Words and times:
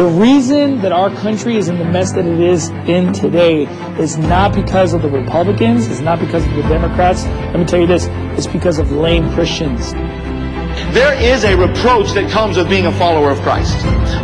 The 0.00 0.06
reason 0.06 0.80
that 0.80 0.92
our 0.92 1.10
country 1.10 1.58
is 1.58 1.68
in 1.68 1.76
the 1.76 1.84
mess 1.84 2.12
that 2.12 2.24
it 2.24 2.40
is 2.40 2.70
in 2.88 3.12
today 3.12 3.64
is 4.00 4.16
not 4.16 4.54
because 4.54 4.94
of 4.94 5.02
the 5.02 5.10
Republicans, 5.10 5.88
it's 5.88 6.00
not 6.00 6.18
because 6.18 6.42
of 6.46 6.54
the 6.54 6.62
Democrats. 6.62 7.26
Let 7.26 7.58
me 7.58 7.66
tell 7.66 7.80
you 7.80 7.86
this, 7.86 8.06
it's 8.38 8.46
because 8.46 8.78
of 8.78 8.90
lame 8.92 9.30
Christians. 9.34 9.92
There 10.94 11.12
is 11.20 11.44
a 11.44 11.54
reproach 11.54 12.12
that 12.12 12.30
comes 12.30 12.56
with 12.56 12.70
being 12.70 12.86
a 12.86 12.92
follower 12.92 13.30
of 13.30 13.42
Christ. 13.42 13.76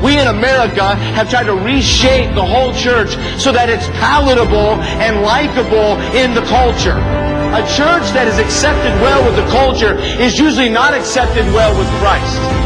We 0.02 0.18
in 0.18 0.28
America 0.28 0.94
have 1.12 1.28
tried 1.28 1.44
to 1.44 1.54
reshape 1.54 2.34
the 2.34 2.46
whole 2.46 2.72
church 2.72 3.10
so 3.38 3.52
that 3.52 3.68
it's 3.68 3.86
palatable 4.00 4.80
and 5.04 5.20
likable 5.20 6.00
in 6.16 6.32
the 6.32 6.40
culture. 6.48 6.96
A 7.52 7.60
church 7.76 8.08
that 8.16 8.26
is 8.26 8.38
accepted 8.38 8.98
well 9.02 9.22
with 9.26 9.36
the 9.36 9.46
culture 9.52 9.98
is 9.98 10.38
usually 10.38 10.70
not 10.70 10.94
accepted 10.94 11.44
well 11.52 11.76
with 11.78 11.88
Christ. 12.00 12.65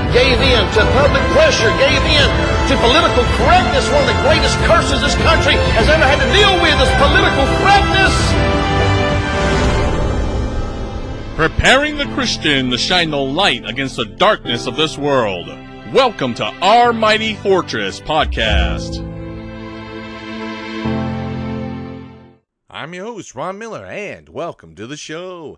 Gave 0.13 0.41
in 0.41 0.67
to 0.73 0.81
public 0.91 1.23
pressure. 1.31 1.71
Gave 1.79 2.03
in 2.03 2.27
to 2.67 2.75
political 2.83 3.23
correctness. 3.39 3.87
One 3.89 4.03
of 4.03 4.07
the 4.11 4.21
greatest 4.27 4.57
curses 4.67 4.99
this 4.99 5.15
country 5.15 5.53
has 5.71 5.87
ever 5.87 6.03
had 6.03 6.19
to 6.19 6.27
deal 6.35 6.51
with 6.59 6.75
is 6.83 6.91
political 6.99 7.47
correctness. 7.63 8.11
Preparing 11.37 11.95
the 11.95 12.13
Christian 12.13 12.69
to 12.71 12.77
shine 12.77 13.09
the 13.09 13.17
light 13.17 13.65
against 13.65 13.95
the 13.95 14.03
darkness 14.03 14.67
of 14.67 14.75
this 14.75 14.97
world. 14.97 15.47
Welcome 15.93 16.33
to 16.35 16.45
Our 16.45 16.91
Mighty 16.91 17.35
Fortress 17.35 18.01
podcast. 18.01 18.99
I'm 22.69 22.93
your 22.93 23.05
host, 23.05 23.33
Ron 23.33 23.57
Miller, 23.57 23.85
and 23.85 24.27
welcome 24.27 24.75
to 24.75 24.87
the 24.87 24.97
show. 24.97 25.57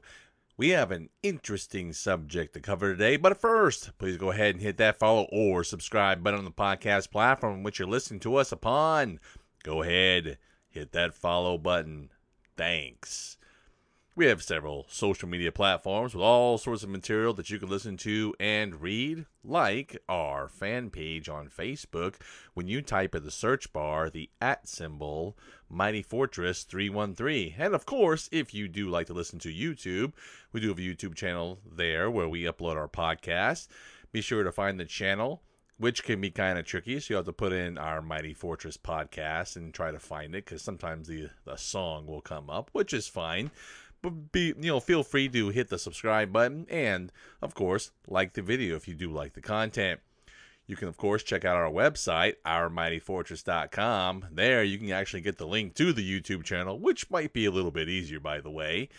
We 0.55 0.69
have 0.69 0.91
an 0.91 1.09
interesting 1.23 1.93
subject 1.93 2.53
to 2.53 2.59
cover 2.59 2.91
today, 2.91 3.17
but 3.17 3.41
first, 3.41 3.97
please 3.97 4.17
go 4.17 4.29
ahead 4.29 4.53
and 4.53 4.61
hit 4.61 4.77
that 4.77 4.99
follow 4.99 5.27
or 5.31 5.63
subscribe 5.63 6.23
button 6.23 6.37
on 6.37 6.45
the 6.45 6.51
podcast 6.51 7.09
platform 7.09 7.63
which 7.63 7.79
you're 7.79 7.87
listening 7.87 8.19
to 8.19 8.35
us 8.35 8.51
upon. 8.51 9.19
Go 9.63 9.81
ahead, 9.81 10.37
hit 10.69 10.91
that 10.91 11.15
follow 11.15 11.57
button. 11.57 12.11
Thanks. 12.55 13.37
We 14.15 14.27
have 14.27 14.43
several 14.43 14.85
social 14.89 15.27
media 15.27 15.51
platforms 15.51 16.13
with 16.13 16.23
all 16.23 16.59
sorts 16.59 16.83
of 16.83 16.89
material 16.89 17.33
that 17.33 17.49
you 17.49 17.57
can 17.57 17.67
listen 17.67 17.97
to 17.97 18.35
and 18.39 18.79
read, 18.79 19.25
like 19.43 19.97
our 20.07 20.47
fan 20.47 20.91
page 20.91 21.27
on 21.27 21.49
Facebook 21.49 22.17
when 22.53 22.67
you 22.67 22.83
type 22.83 23.15
in 23.15 23.23
the 23.23 23.31
search 23.31 23.73
bar 23.73 24.11
the 24.11 24.29
at 24.39 24.67
symbol 24.67 25.35
Mighty 25.73 26.02
Fortress 26.02 26.63
313. 26.63 27.55
And 27.57 27.73
of 27.73 27.85
course, 27.85 28.29
if 28.31 28.53
you 28.53 28.67
do 28.67 28.89
like 28.89 29.07
to 29.07 29.13
listen 29.13 29.39
to 29.39 29.53
YouTube, 29.53 30.13
we 30.52 30.61
do 30.61 30.69
have 30.69 30.77
a 30.77 30.81
YouTube 30.81 31.16
channel 31.16 31.59
there 31.69 32.09
where 32.09 32.29
we 32.29 32.43
upload 32.43 32.75
our 32.75 32.88
podcast. 32.88 33.67
Be 34.11 34.21
sure 34.21 34.44
to 34.44 34.51
find 34.51 34.79
the 34.79 34.85
channel 34.85 35.41
which 35.77 36.03
can 36.03 36.21
be 36.21 36.29
kind 36.29 36.57
of 36.57 36.66
tricky. 36.66 36.99
So 36.99 37.13
you 37.13 37.16
have 37.17 37.25
to 37.25 37.33
put 37.33 37.51
in 37.51 37.77
our 37.77 38.01
Mighty 38.01 38.33
Fortress 38.33 38.77
podcast 38.77 39.55
and 39.55 39.73
try 39.73 39.91
to 39.91 39.99
find 39.99 40.35
it 40.35 40.45
because 40.45 40.61
sometimes 40.61 41.07
the, 41.07 41.29
the 41.45 41.57
song 41.57 42.05
will 42.05 42.21
come 42.21 42.49
up, 42.49 42.69
which 42.73 42.94
is 42.94 43.07
fine 43.07 43.49
But 44.01 44.31
be 44.31 44.53
you 44.59 44.69
know 44.69 44.79
feel 44.79 45.03
free 45.03 45.29
to 45.29 45.49
hit 45.49 45.69
the 45.69 45.79
subscribe 45.79 46.31
button 46.31 46.67
and 46.69 47.11
of 47.41 47.55
course 47.55 47.91
like 48.07 48.34
the 48.34 48.41
video 48.41 48.75
if 48.75 48.88
you 48.88 48.94
do 48.94 49.09
like 49.09 49.34
the 49.34 49.41
content 49.41 50.01
you 50.66 50.75
can 50.75 50.88
of 50.88 50.97
course 50.97 51.24
check 51.24 51.46
out 51.46 51.57
our 51.57 51.69
website 51.69 52.35
ourmightyfortress.com 52.46 54.25
there 54.31 54.63
you 54.63 54.78
can 54.78 54.91
actually 54.91 55.22
get 55.22 55.38
the 55.38 55.47
link 55.47 55.74
to 55.74 55.94
the 55.94 56.22
youtube 56.22 56.44
channel 56.44 56.79
which 56.79 57.09
might 57.09 57.34
be 57.34 57.46
a 57.46 57.51
little 57.51 57.72
bit 57.72 57.90
easier 57.90 58.19
by 58.19 58.40
the 58.40 58.51
way. 58.51 58.90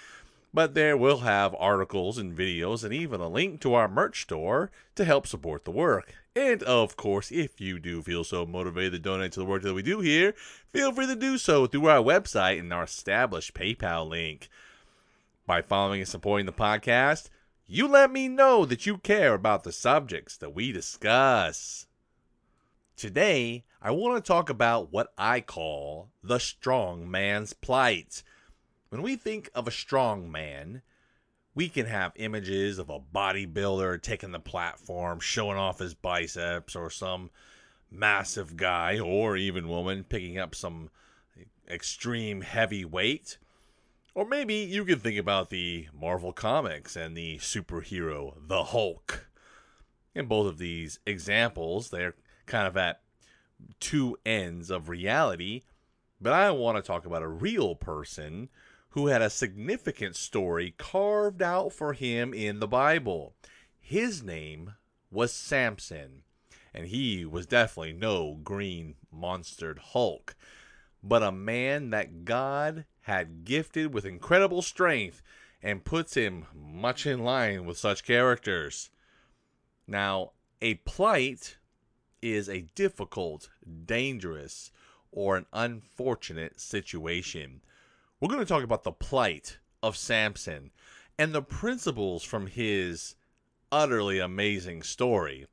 But 0.52 0.74
there 0.74 0.96
we'll 0.96 1.18
have 1.18 1.56
articles 1.58 2.16
and 2.16 2.36
videos 2.38 2.84
and 2.84 2.94
even 2.94 3.20
a 3.20 3.28
link 3.28 3.60
to 3.62 3.74
our 3.74 3.88
merch 3.88 4.22
store 4.22 4.70
to 4.94 5.04
help 5.04 5.26
support 5.26 5.64
the 5.64 5.72
work. 5.72 6.14
And 6.36 6.62
of 6.62 6.96
course 6.96 7.32
if 7.32 7.60
you 7.60 7.80
do 7.80 8.02
feel 8.02 8.22
so 8.22 8.46
motivated 8.46 8.92
to 8.92 8.98
donate 9.00 9.32
to 9.32 9.40
the 9.40 9.46
work 9.46 9.62
that 9.62 9.74
we 9.74 9.82
do 9.82 9.98
here 9.98 10.32
feel 10.68 10.92
free 10.92 11.08
to 11.08 11.16
do 11.16 11.38
so 11.38 11.66
through 11.66 11.86
our 11.86 12.02
website 12.02 12.60
and 12.60 12.72
our 12.72 12.84
established 12.84 13.54
paypal 13.54 14.08
link. 14.08 14.48
By 15.46 15.60
following 15.60 16.00
and 16.00 16.08
supporting 16.08 16.46
the 16.46 16.52
podcast, 16.52 17.28
you 17.66 17.88
let 17.88 18.10
me 18.10 18.28
know 18.28 18.64
that 18.64 18.86
you 18.86 18.98
care 18.98 19.34
about 19.34 19.64
the 19.64 19.72
subjects 19.72 20.36
that 20.36 20.54
we 20.54 20.72
discuss. 20.72 21.86
Today, 22.96 23.64
I 23.80 23.90
want 23.90 24.22
to 24.22 24.26
talk 24.26 24.50
about 24.50 24.92
what 24.92 25.12
I 25.16 25.40
call 25.40 26.10
the 26.22 26.38
strong 26.38 27.10
man's 27.10 27.52
plight. 27.52 28.22
When 28.90 29.02
we 29.02 29.16
think 29.16 29.50
of 29.54 29.66
a 29.66 29.72
strong 29.72 30.30
man, 30.30 30.82
we 31.54 31.68
can 31.68 31.86
have 31.86 32.12
images 32.16 32.78
of 32.78 32.90
a 32.90 33.00
bodybuilder 33.00 34.02
taking 34.02 34.32
the 34.32 34.40
platform, 34.40 35.20
showing 35.20 35.56
off 35.56 35.78
his 35.78 35.94
biceps, 35.94 36.76
or 36.76 36.90
some 36.90 37.30
massive 37.90 38.56
guy 38.56 38.98
or 38.98 39.36
even 39.36 39.68
woman 39.68 40.04
picking 40.04 40.38
up 40.38 40.54
some 40.54 40.90
extreme 41.68 42.42
heavy 42.42 42.84
weight. 42.84 43.38
Or 44.14 44.24
maybe 44.24 44.54
you 44.54 44.84
can 44.84 45.00
think 45.00 45.18
about 45.18 45.50
the 45.50 45.88
Marvel 45.92 46.32
Comics 46.32 46.94
and 46.94 47.16
the 47.16 47.38
superhero, 47.38 48.34
the 48.46 48.64
Hulk. 48.64 49.28
In 50.14 50.26
both 50.26 50.46
of 50.46 50.58
these 50.58 51.00
examples, 51.04 51.90
they're 51.90 52.14
kind 52.46 52.68
of 52.68 52.76
at 52.76 53.00
two 53.80 54.16
ends 54.24 54.70
of 54.70 54.88
reality, 54.88 55.62
but 56.20 56.32
I 56.32 56.52
want 56.52 56.76
to 56.76 56.82
talk 56.82 57.06
about 57.06 57.22
a 57.22 57.28
real 57.28 57.74
person 57.74 58.50
who 58.90 59.08
had 59.08 59.20
a 59.20 59.30
significant 59.30 60.14
story 60.14 60.74
carved 60.78 61.42
out 61.42 61.72
for 61.72 61.92
him 61.92 62.32
in 62.32 62.60
the 62.60 62.68
Bible. 62.68 63.34
His 63.80 64.22
name 64.22 64.74
was 65.10 65.32
Samson, 65.32 66.22
and 66.72 66.86
he 66.86 67.24
was 67.24 67.46
definitely 67.46 67.94
no 67.94 68.38
green 68.44 68.94
monstered 69.12 69.78
Hulk, 69.78 70.36
but 71.02 71.24
a 71.24 71.32
man 71.32 71.90
that 71.90 72.24
God 72.24 72.84
had 73.04 73.44
gifted 73.44 73.92
with 73.92 74.06
incredible 74.06 74.62
strength 74.62 75.22
and 75.62 75.84
puts 75.84 76.14
him 76.14 76.46
much 76.54 77.06
in 77.06 77.22
line 77.22 77.66
with 77.66 77.76
such 77.76 78.04
characters. 78.04 78.90
Now, 79.86 80.32
a 80.62 80.74
plight 80.74 81.58
is 82.22 82.48
a 82.48 82.66
difficult, 82.74 83.50
dangerous, 83.84 84.70
or 85.12 85.36
an 85.36 85.44
unfortunate 85.52 86.58
situation. 86.58 87.60
We're 88.20 88.28
going 88.28 88.40
to 88.40 88.46
talk 88.46 88.64
about 88.64 88.84
the 88.84 88.92
plight 88.92 89.58
of 89.82 89.98
Samson 89.98 90.70
and 91.18 91.34
the 91.34 91.42
principles 91.42 92.24
from 92.24 92.46
his 92.46 93.16
utterly 93.70 94.18
amazing 94.18 94.82
story. 94.82 95.46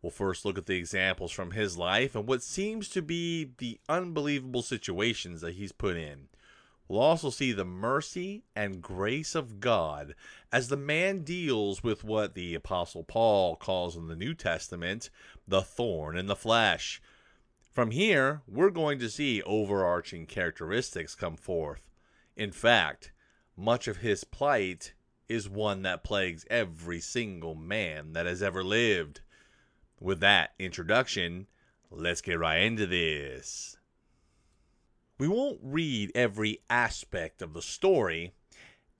We'll 0.00 0.10
first 0.10 0.46
look 0.46 0.56
at 0.56 0.64
the 0.64 0.78
examples 0.78 1.30
from 1.30 1.50
his 1.50 1.76
life 1.76 2.14
and 2.14 2.26
what 2.26 2.42
seems 2.42 2.88
to 2.88 3.02
be 3.02 3.50
the 3.58 3.78
unbelievable 3.86 4.62
situations 4.62 5.42
that 5.42 5.56
he's 5.56 5.72
put 5.72 5.98
in. 5.98 6.29
We'll 6.90 7.02
also 7.02 7.30
see 7.30 7.52
the 7.52 7.64
mercy 7.64 8.42
and 8.56 8.82
grace 8.82 9.36
of 9.36 9.60
God 9.60 10.16
as 10.50 10.66
the 10.66 10.76
man 10.76 11.22
deals 11.22 11.84
with 11.84 12.02
what 12.02 12.34
the 12.34 12.52
Apostle 12.56 13.04
Paul 13.04 13.54
calls 13.54 13.96
in 13.96 14.08
the 14.08 14.16
New 14.16 14.34
Testament 14.34 15.08
the 15.46 15.62
thorn 15.62 16.18
in 16.18 16.26
the 16.26 16.34
flesh. 16.34 17.00
From 17.72 17.92
here, 17.92 18.42
we're 18.48 18.70
going 18.70 18.98
to 18.98 19.08
see 19.08 19.40
overarching 19.42 20.26
characteristics 20.26 21.14
come 21.14 21.36
forth. 21.36 21.88
In 22.34 22.50
fact, 22.50 23.12
much 23.56 23.86
of 23.86 23.98
his 23.98 24.24
plight 24.24 24.94
is 25.28 25.48
one 25.48 25.82
that 25.82 26.02
plagues 26.02 26.44
every 26.50 26.98
single 26.98 27.54
man 27.54 28.14
that 28.14 28.26
has 28.26 28.42
ever 28.42 28.64
lived. 28.64 29.20
With 30.00 30.18
that 30.20 30.54
introduction, 30.58 31.46
let's 31.88 32.20
get 32.20 32.40
right 32.40 32.62
into 32.62 32.88
this. 32.88 33.76
We 35.20 35.28
won't 35.28 35.60
read 35.62 36.12
every 36.14 36.60
aspect 36.70 37.42
of 37.42 37.52
the 37.52 37.60
story, 37.60 38.32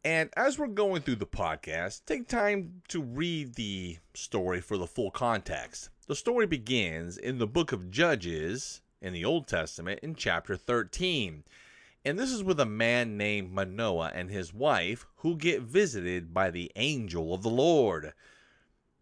and 0.05 0.29
as 0.37 0.59
we're 0.59 0.67
going 0.67 1.01
through 1.01 1.17
the 1.17 1.25
podcast, 1.25 2.05
take 2.05 2.29
time 2.29 2.83
to 2.89 3.01
read 3.01 3.55
the 3.55 3.97
story 4.13 4.61
for 4.61 4.77
the 4.77 4.87
full 4.87 5.11
context. 5.11 5.89
The 6.09 6.15
story 6.15 6.47
begins 6.47 7.17
in 7.17 7.39
the 7.39 7.47
book 7.47 7.73
of 7.73 7.91
Judges 7.91 8.83
in 9.01 9.15
the 9.15 9.25
Old 9.25 9.49
Testament 9.49 10.01
in 10.03 10.15
chapter 10.15 10.59
13. 10.59 11.43
And 12.05 12.19
this 12.19 12.33
is 12.33 12.45
with 12.45 12.61
a 12.61 12.67
man 12.67 13.17
named 13.17 13.51
Manoah 13.51 14.13
and 14.15 14.31
his 14.31 14.53
wife 14.53 15.07
who 15.17 15.39
get 15.39 15.63
visited 15.63 16.35
by 16.35 16.51
the 16.51 16.71
angel 16.77 17.33
of 17.33 17.43
the 17.43 17.49
Lord. 17.49 18.13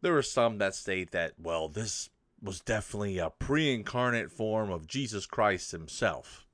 There 0.03 0.17
are 0.17 0.23
some 0.23 0.59
that 0.59 0.76
state 0.76 1.11
that, 1.11 1.32
well, 1.37 1.69
this 1.69 2.11
was 2.41 2.61
definitely 2.61 3.19
a 3.19 3.31
pre 3.31 3.75
incarnate 3.75 4.31
form 4.31 4.71
of 4.71 4.87
Jesus 4.87 5.26
Christ 5.26 5.73
himself. 5.73 6.44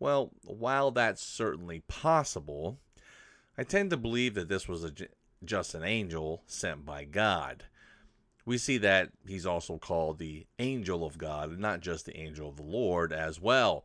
Well, 0.00 0.32
while 0.42 0.90
that's 0.90 1.22
certainly 1.22 1.80
possible, 1.86 2.78
I 3.56 3.64
tend 3.64 3.90
to 3.90 3.98
believe 3.98 4.34
that 4.34 4.48
this 4.48 4.66
was 4.66 4.82
a, 4.82 4.92
just 5.44 5.74
an 5.74 5.84
angel 5.84 6.42
sent 6.46 6.86
by 6.86 7.04
God. 7.04 7.64
We 8.46 8.56
see 8.56 8.78
that 8.78 9.10
he's 9.26 9.44
also 9.44 9.76
called 9.76 10.18
the 10.18 10.46
angel 10.58 11.04
of 11.04 11.18
God 11.18 11.50
and 11.50 11.58
not 11.60 11.80
just 11.80 12.06
the 12.06 12.16
angel 12.16 12.48
of 12.48 12.56
the 12.56 12.62
Lord 12.62 13.12
as 13.12 13.38
well. 13.38 13.84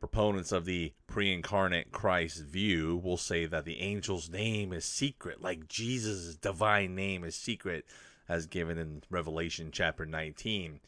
Proponents 0.00 0.50
of 0.50 0.64
the 0.64 0.94
pre 1.06 1.32
incarnate 1.32 1.92
Christ 1.92 2.42
view 2.42 2.96
will 2.96 3.18
say 3.18 3.44
that 3.44 3.66
the 3.66 3.80
angel's 3.80 4.30
name 4.30 4.72
is 4.72 4.84
secret, 4.86 5.42
like 5.42 5.68
Jesus' 5.68 6.36
divine 6.36 6.94
name 6.94 7.22
is 7.22 7.36
secret, 7.36 7.84
as 8.28 8.46
given 8.46 8.78
in 8.78 9.02
Revelation 9.10 9.70
chapter 9.70 10.06
19. 10.06 10.80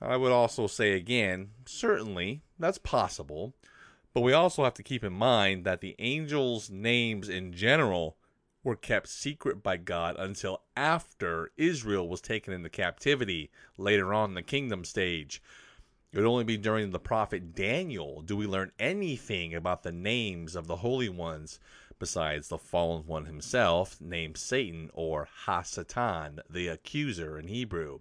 I 0.00 0.16
would 0.16 0.32
also 0.32 0.66
say 0.66 0.92
again, 0.92 1.50
certainly 1.64 2.42
that's 2.58 2.78
possible, 2.78 3.54
but 4.16 4.22
we 4.22 4.32
also 4.32 4.64
have 4.64 4.72
to 4.72 4.82
keep 4.82 5.04
in 5.04 5.12
mind 5.12 5.64
that 5.64 5.82
the 5.82 5.94
angels' 5.98 6.70
names 6.70 7.28
in 7.28 7.52
general 7.52 8.16
were 8.64 8.74
kept 8.74 9.08
secret 9.08 9.62
by 9.62 9.76
God 9.76 10.16
until 10.18 10.62
after 10.74 11.50
Israel 11.58 12.08
was 12.08 12.22
taken 12.22 12.54
into 12.54 12.70
captivity 12.70 13.50
later 13.76 14.14
on 14.14 14.30
in 14.30 14.34
the 14.34 14.40
kingdom 14.40 14.86
stage. 14.86 15.42
It 16.12 16.16
would 16.16 16.26
only 16.26 16.44
be 16.44 16.56
during 16.56 16.92
the 16.92 16.98
prophet 16.98 17.54
Daniel 17.54 18.22
do 18.22 18.38
we 18.38 18.46
learn 18.46 18.72
anything 18.78 19.54
about 19.54 19.82
the 19.82 19.92
names 19.92 20.56
of 20.56 20.66
the 20.66 20.76
holy 20.76 21.10
ones 21.10 21.60
besides 21.98 22.48
the 22.48 22.56
fallen 22.56 23.06
one 23.06 23.26
himself, 23.26 24.00
named 24.00 24.38
Satan 24.38 24.88
or 24.94 25.28
Hasatan, 25.44 26.38
the 26.48 26.68
accuser 26.68 27.38
in 27.38 27.48
Hebrew. 27.48 28.00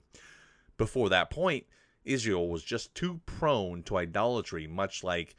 Before 0.78 1.10
that 1.10 1.30
point, 1.30 1.66
Israel 2.06 2.48
was 2.48 2.64
just 2.64 2.96
too 2.96 3.20
prone 3.26 3.84
to 3.84 3.98
idolatry, 3.98 4.66
much 4.66 5.04
like 5.04 5.36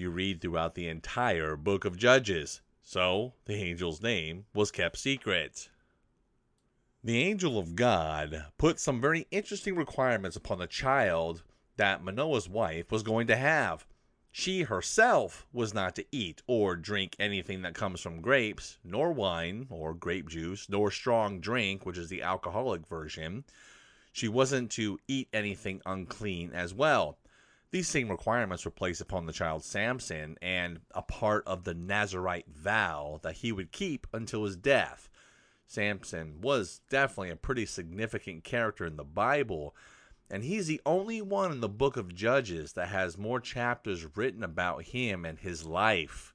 you 0.00 0.10
read 0.10 0.40
throughout 0.40 0.74
the 0.74 0.88
entire 0.88 1.54
book 1.54 1.84
of 1.84 1.98
Judges. 1.98 2.62
So, 2.82 3.34
the 3.44 3.54
angel's 3.54 4.02
name 4.02 4.46
was 4.54 4.70
kept 4.70 4.96
secret. 4.96 5.68
The 7.04 7.18
angel 7.18 7.58
of 7.58 7.76
God 7.76 8.46
put 8.58 8.80
some 8.80 9.00
very 9.00 9.26
interesting 9.30 9.76
requirements 9.76 10.36
upon 10.36 10.58
the 10.58 10.66
child 10.66 11.42
that 11.76 12.02
Manoah's 12.02 12.48
wife 12.48 12.90
was 12.90 13.02
going 13.02 13.26
to 13.26 13.36
have. 13.36 13.86
She 14.32 14.62
herself 14.62 15.46
was 15.52 15.74
not 15.74 15.94
to 15.96 16.06
eat 16.10 16.42
or 16.46 16.76
drink 16.76 17.14
anything 17.18 17.62
that 17.62 17.74
comes 17.74 18.00
from 18.00 18.20
grapes, 18.20 18.78
nor 18.82 19.12
wine 19.12 19.66
or 19.70 19.94
grape 19.94 20.28
juice, 20.28 20.68
nor 20.68 20.90
strong 20.90 21.40
drink, 21.40 21.84
which 21.84 21.98
is 21.98 22.08
the 22.08 22.22
alcoholic 22.22 22.86
version. 22.86 23.44
She 24.12 24.28
wasn't 24.28 24.70
to 24.72 24.98
eat 25.06 25.28
anything 25.32 25.82
unclean 25.86 26.52
as 26.52 26.74
well. 26.74 27.18
These 27.72 27.88
same 27.88 28.08
requirements 28.08 28.64
were 28.64 28.70
placed 28.70 29.00
upon 29.00 29.26
the 29.26 29.32
child 29.32 29.64
Samson 29.64 30.36
and 30.42 30.80
a 30.92 31.02
part 31.02 31.44
of 31.46 31.64
the 31.64 31.74
Nazarite 31.74 32.48
vow 32.48 33.20
that 33.22 33.36
he 33.36 33.52
would 33.52 33.70
keep 33.70 34.06
until 34.12 34.44
his 34.44 34.56
death. 34.56 35.08
Samson 35.66 36.40
was 36.40 36.80
definitely 36.90 37.30
a 37.30 37.36
pretty 37.36 37.66
significant 37.66 38.42
character 38.42 38.84
in 38.84 38.96
the 38.96 39.04
Bible 39.04 39.74
and 40.30 40.44
he's 40.44 40.68
the 40.68 40.80
only 40.86 41.20
one 41.20 41.50
in 41.50 41.60
the 41.60 41.68
book 41.68 41.96
of 41.96 42.14
Judges 42.14 42.74
that 42.74 42.88
has 42.88 43.18
more 43.18 43.40
chapters 43.40 44.16
written 44.16 44.44
about 44.44 44.84
him 44.84 45.24
and 45.24 45.38
his 45.38 45.66
life. 45.66 46.32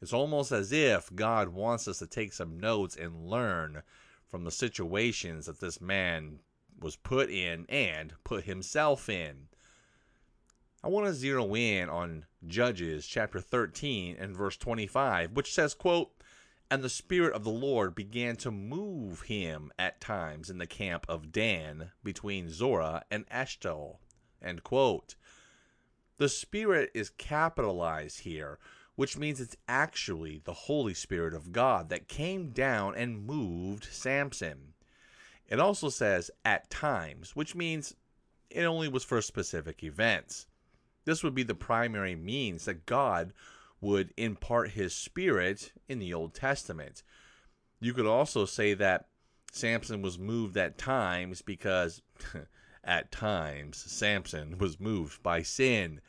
It's 0.00 0.12
almost 0.12 0.52
as 0.52 0.70
if 0.70 1.12
God 1.14 1.48
wants 1.48 1.88
us 1.88 1.98
to 1.98 2.06
take 2.06 2.32
some 2.32 2.60
notes 2.60 2.94
and 2.94 3.26
learn 3.26 3.82
from 4.28 4.44
the 4.44 4.52
situations 4.52 5.46
that 5.46 5.60
this 5.60 5.80
man 5.80 6.38
was 6.78 6.94
put 6.94 7.28
in 7.28 7.66
and 7.68 8.12
put 8.22 8.44
himself 8.44 9.08
in. 9.08 9.48
I 10.84 10.88
want 10.88 11.06
to 11.06 11.14
zero 11.14 11.54
in 11.56 11.88
on 11.88 12.26
Judges 12.46 13.06
chapter 13.06 13.40
13 13.40 14.16
and 14.20 14.36
verse 14.36 14.58
25, 14.58 15.32
which 15.32 15.50
says, 15.50 15.72
quote, 15.72 16.10
and 16.70 16.82
the 16.82 16.90
Spirit 16.90 17.32
of 17.32 17.42
the 17.42 17.48
Lord 17.48 17.94
began 17.94 18.36
to 18.36 18.50
move 18.50 19.22
him 19.22 19.72
at 19.78 20.02
times 20.02 20.50
in 20.50 20.58
the 20.58 20.66
camp 20.66 21.06
of 21.08 21.32
Dan 21.32 21.92
between 22.02 22.50
Zorah 22.50 23.02
and 23.10 23.26
Eshtaol. 23.30 23.96
The 26.18 26.28
Spirit 26.28 26.90
is 26.92 27.08
capitalized 27.08 28.20
here, 28.20 28.58
which 28.94 29.16
means 29.16 29.40
it's 29.40 29.56
actually 29.66 30.42
the 30.44 30.52
Holy 30.52 30.92
Spirit 30.92 31.32
of 31.32 31.50
God 31.50 31.88
that 31.88 32.08
came 32.08 32.50
down 32.50 32.94
and 32.94 33.24
moved 33.24 33.84
Samson. 33.90 34.74
It 35.48 35.58
also 35.58 35.88
says 35.88 36.30
at 36.44 36.68
times, 36.68 37.34
which 37.34 37.54
means 37.54 37.94
it 38.50 38.64
only 38.64 38.88
was 38.88 39.02
for 39.02 39.22
specific 39.22 39.82
events. 39.82 40.46
This 41.04 41.22
would 41.22 41.34
be 41.34 41.42
the 41.42 41.54
primary 41.54 42.14
means 42.14 42.64
that 42.64 42.86
God 42.86 43.32
would 43.80 44.12
impart 44.16 44.70
his 44.70 44.94
spirit 44.94 45.72
in 45.88 45.98
the 45.98 46.14
Old 46.14 46.34
Testament. 46.34 47.02
You 47.80 47.92
could 47.92 48.06
also 48.06 48.46
say 48.46 48.74
that 48.74 49.08
Samson 49.52 50.02
was 50.02 50.18
moved 50.18 50.56
at 50.56 50.78
times 50.78 51.42
because 51.42 52.02
at 52.84 53.12
times 53.12 53.76
Samson 53.76 54.58
was 54.58 54.80
moved 54.80 55.22
by 55.22 55.42
sin. 55.42 56.00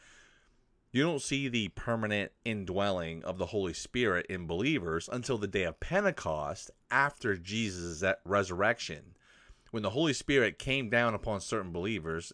You 0.92 1.04
don't 1.04 1.22
see 1.22 1.50
the 1.50 1.68
permanent 1.70 2.32
indwelling 2.46 3.24
of 3.26 3.38
the 3.38 3.48
Holy 3.48 3.74
Spirit 3.74 4.26
in 4.30 4.48
believers 4.48 5.10
until 5.12 5.38
the 5.38 5.48
day 5.48 5.64
of 5.64 5.82
Pentecost 5.82 6.72
after 6.90 7.36
Jesus' 7.36 8.04
resurrection. 8.24 9.16
When 9.72 9.84
the 9.84 9.90
Holy 9.90 10.14
Spirit 10.14 10.58
came 10.58 10.90
down 10.90 11.14
upon 11.14 11.42
certain 11.42 11.74
believers 11.74 12.32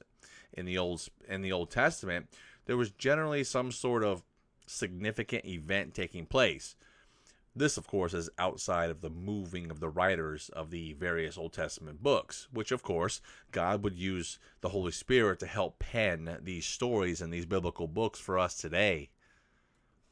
in 0.53 0.65
the 0.65 0.77
Old 0.77 1.07
in 1.27 1.41
the 1.41 1.51
Old 1.51 1.71
Testament, 1.71 2.27
there 2.65 2.77
was 2.77 2.91
generally 2.91 3.43
some 3.43 3.71
sort 3.71 4.03
of 4.03 4.23
significant 4.65 5.45
event 5.45 5.93
taking 5.93 6.25
place. 6.25 6.75
This, 7.53 7.75
of 7.75 7.85
course, 7.85 8.13
is 8.13 8.29
outside 8.39 8.89
of 8.89 9.01
the 9.01 9.09
moving 9.09 9.69
of 9.69 9.81
the 9.81 9.89
writers 9.89 10.49
of 10.53 10.71
the 10.71 10.93
various 10.93 11.37
Old 11.37 11.51
Testament 11.51 12.01
books, 12.01 12.47
which, 12.53 12.71
of 12.71 12.81
course, 12.81 13.19
God 13.51 13.83
would 13.83 13.97
use 13.97 14.39
the 14.61 14.69
Holy 14.69 14.93
Spirit 14.93 15.39
to 15.39 15.47
help 15.47 15.79
pen 15.79 16.37
these 16.41 16.65
stories 16.65 17.19
and 17.19 17.33
these 17.33 17.45
biblical 17.45 17.87
books 17.87 18.21
for 18.21 18.39
us 18.39 18.55
today. 18.55 19.09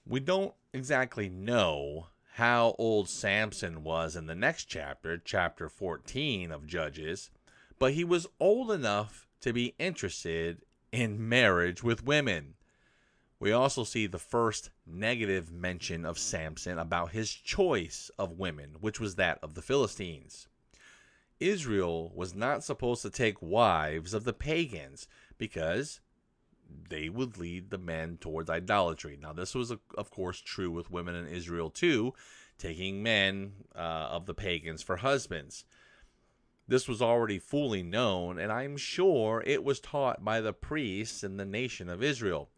We 0.05 0.19
don't 0.19 0.53
exactly 0.73 1.29
know 1.29 2.07
how 2.33 2.75
old 2.77 3.07
Samson 3.07 3.83
was 3.83 4.17
in 4.17 4.25
the 4.25 4.35
next 4.35 4.65
chapter, 4.65 5.17
chapter 5.17 5.69
14 5.69 6.51
of 6.51 6.67
Judges, 6.67 7.31
but 7.77 7.93
he 7.93 8.03
was 8.03 8.27
old 8.39 8.69
enough 8.69 9.28
to 9.41 9.53
be 9.53 9.75
interested 9.79 10.63
in 10.91 11.27
marriage 11.29 11.83
with 11.83 12.05
women. 12.05 12.55
We 13.39 13.51
also 13.51 13.83
see 13.83 14.05
the 14.05 14.19
first 14.19 14.69
negative 14.85 15.51
mention 15.51 16.05
of 16.05 16.19
Samson 16.19 16.77
about 16.77 17.11
his 17.11 17.31
choice 17.31 18.11
of 18.19 18.37
women, 18.37 18.75
which 18.81 18.99
was 18.99 19.15
that 19.15 19.39
of 19.41 19.53
the 19.53 19.61
Philistines. 19.61 20.47
Israel 21.39 22.11
was 22.13 22.35
not 22.35 22.65
supposed 22.65 23.01
to 23.03 23.09
take 23.09 23.41
wives 23.41 24.13
of 24.13 24.25
the 24.25 24.33
pagans 24.33 25.07
because 25.37 26.01
they 26.89 27.07
would 27.07 27.37
lead 27.37 27.69
the 27.69 27.77
men 27.77 28.17
towards 28.19 28.49
idolatry. 28.49 29.17
Now, 29.19 29.31
this 29.31 29.55
was, 29.55 29.71
of 29.71 30.11
course, 30.11 30.41
true 30.41 30.69
with 30.69 30.91
women 30.91 31.15
in 31.15 31.27
Israel 31.27 31.69
too, 31.69 32.13
taking 32.57 33.01
men 33.01 33.53
uh, 33.73 34.09
of 34.11 34.25
the 34.25 34.33
pagans 34.33 34.83
for 34.83 34.97
husbands. 34.97 35.63
This 36.69 36.87
was 36.87 37.01
already 37.01 37.39
fully 37.39 37.81
known, 37.81 38.37
and 38.37 38.51
I'm 38.51 38.77
sure 38.77 39.43
it 39.43 39.63
was 39.63 39.79
taught 39.79 40.23
by 40.23 40.39
the 40.39 40.53
priests 40.53 41.23
in 41.23 41.37
the 41.37 41.45
nation 41.45 41.89
of 41.89 42.03
Israel. 42.03 42.51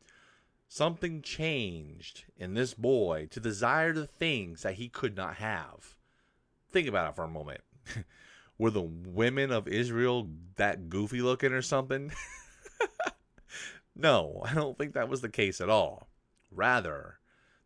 Something 0.67 1.21
changed 1.21 2.25
in 2.35 2.53
this 2.53 2.73
boy 2.73 3.29
to 3.31 3.39
desire 3.39 3.93
the 3.93 4.05
things 4.05 4.63
that 4.63 4.73
he 4.73 4.89
could 4.89 5.15
not 5.15 5.35
have. 5.35 5.95
Think 6.73 6.89
about 6.89 7.09
it 7.09 7.15
for 7.15 7.23
a 7.23 7.29
moment. 7.29 7.61
Were 8.57 8.69
the 8.69 8.81
women 8.81 9.49
of 9.49 9.69
Israel 9.69 10.27
that 10.57 10.89
goofy 10.89 11.21
looking 11.21 11.53
or 11.53 11.61
something? 11.61 12.11
no, 13.95 14.41
I 14.43 14.53
don't 14.53 14.77
think 14.77 14.91
that 14.93 15.07
was 15.07 15.21
the 15.21 15.29
case 15.29 15.61
at 15.61 15.69
all. 15.69 16.09
Rather, 16.51 17.19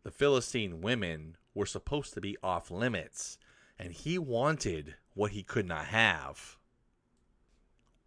the 0.04 0.12
Philistine 0.12 0.80
women 0.80 1.36
were 1.54 1.66
supposed 1.66 2.14
to 2.14 2.20
be 2.20 2.36
off 2.40 2.70
limits, 2.70 3.36
and 3.80 3.92
he 3.92 4.16
wanted 4.16 4.94
what 5.16 5.32
he 5.32 5.42
could 5.42 5.66
not 5.66 5.86
have. 5.86 6.58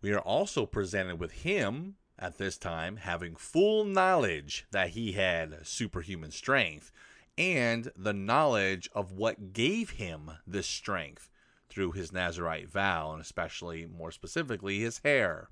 We 0.01 0.13
are 0.13 0.19
also 0.19 0.65
presented 0.65 1.19
with 1.19 1.31
him 1.31 1.95
at 2.17 2.37
this 2.37 2.57
time 2.57 2.97
having 2.97 3.35
full 3.35 3.83
knowledge 3.83 4.65
that 4.71 4.89
he 4.89 5.13
had 5.13 5.65
superhuman 5.65 6.31
strength 6.31 6.91
and 7.37 7.91
the 7.95 8.13
knowledge 8.13 8.89
of 8.93 9.11
what 9.11 9.53
gave 9.53 9.91
him 9.91 10.31
this 10.45 10.67
strength 10.67 11.29
through 11.69 11.93
his 11.93 12.11
Nazarite 12.11 12.69
vow, 12.69 13.11
and 13.11 13.21
especially 13.21 13.85
more 13.85 14.11
specifically 14.11 14.79
his 14.79 14.99
hair. 14.99 15.49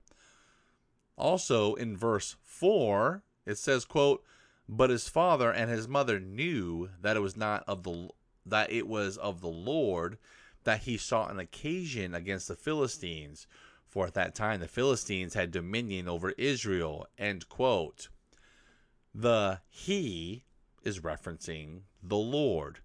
Also 1.17 1.75
in 1.75 1.97
verse 1.97 2.35
4, 2.43 3.23
it 3.45 3.57
says, 3.57 3.85
quote, 3.85 4.23
But 4.67 4.89
his 4.89 5.07
father 5.09 5.51
and 5.51 5.71
his 5.71 5.87
mother 5.87 6.19
knew 6.19 6.89
that 7.01 7.15
it 7.15 7.21
was 7.21 7.35
not 7.35 7.63
of 7.67 7.83
the 7.83 8.09
that 8.45 8.71
it 8.71 8.87
was 8.87 9.17
of 9.17 9.41
the 9.41 9.49
Lord 9.49 10.17
that 10.67 10.81
he 10.81 10.97
sought 10.97 11.31
an 11.31 11.39
occasion 11.39 12.13
against 12.13 12.49
the 12.49 12.55
Philistines, 12.55 13.47
for 13.85 14.05
at 14.05 14.15
that 14.15 14.35
time 14.35 14.59
the 14.59 14.67
Philistines 14.67 15.33
had 15.33 15.49
dominion 15.49 16.09
over 16.09 16.31
Israel. 16.31 17.07
End 17.17 17.47
quote. 17.47 18.09
The 19.15 19.61
he 19.69 20.43
is 20.83 20.99
referencing 20.99 21.83
the 22.03 22.17
Lord. 22.17 22.79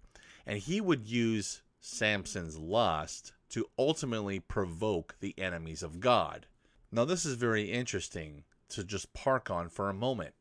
And 0.45 0.59
he 0.59 0.79
would 0.79 1.05
use 1.05 1.61
Samson's 1.81 2.57
lust 2.57 3.33
to 3.49 3.65
ultimately 3.77 4.39
provoke 4.39 5.17
the 5.19 5.35
enemies 5.37 5.83
of 5.83 5.99
God. 5.99 6.45
Now, 6.89 7.03
this 7.03 7.25
is 7.25 7.35
very 7.35 7.69
interesting 7.69 8.45
to 8.69 8.85
just 8.85 9.11
park 9.11 9.51
on 9.51 9.67
for 9.67 9.89
a 9.89 9.93
moment. 9.93 10.35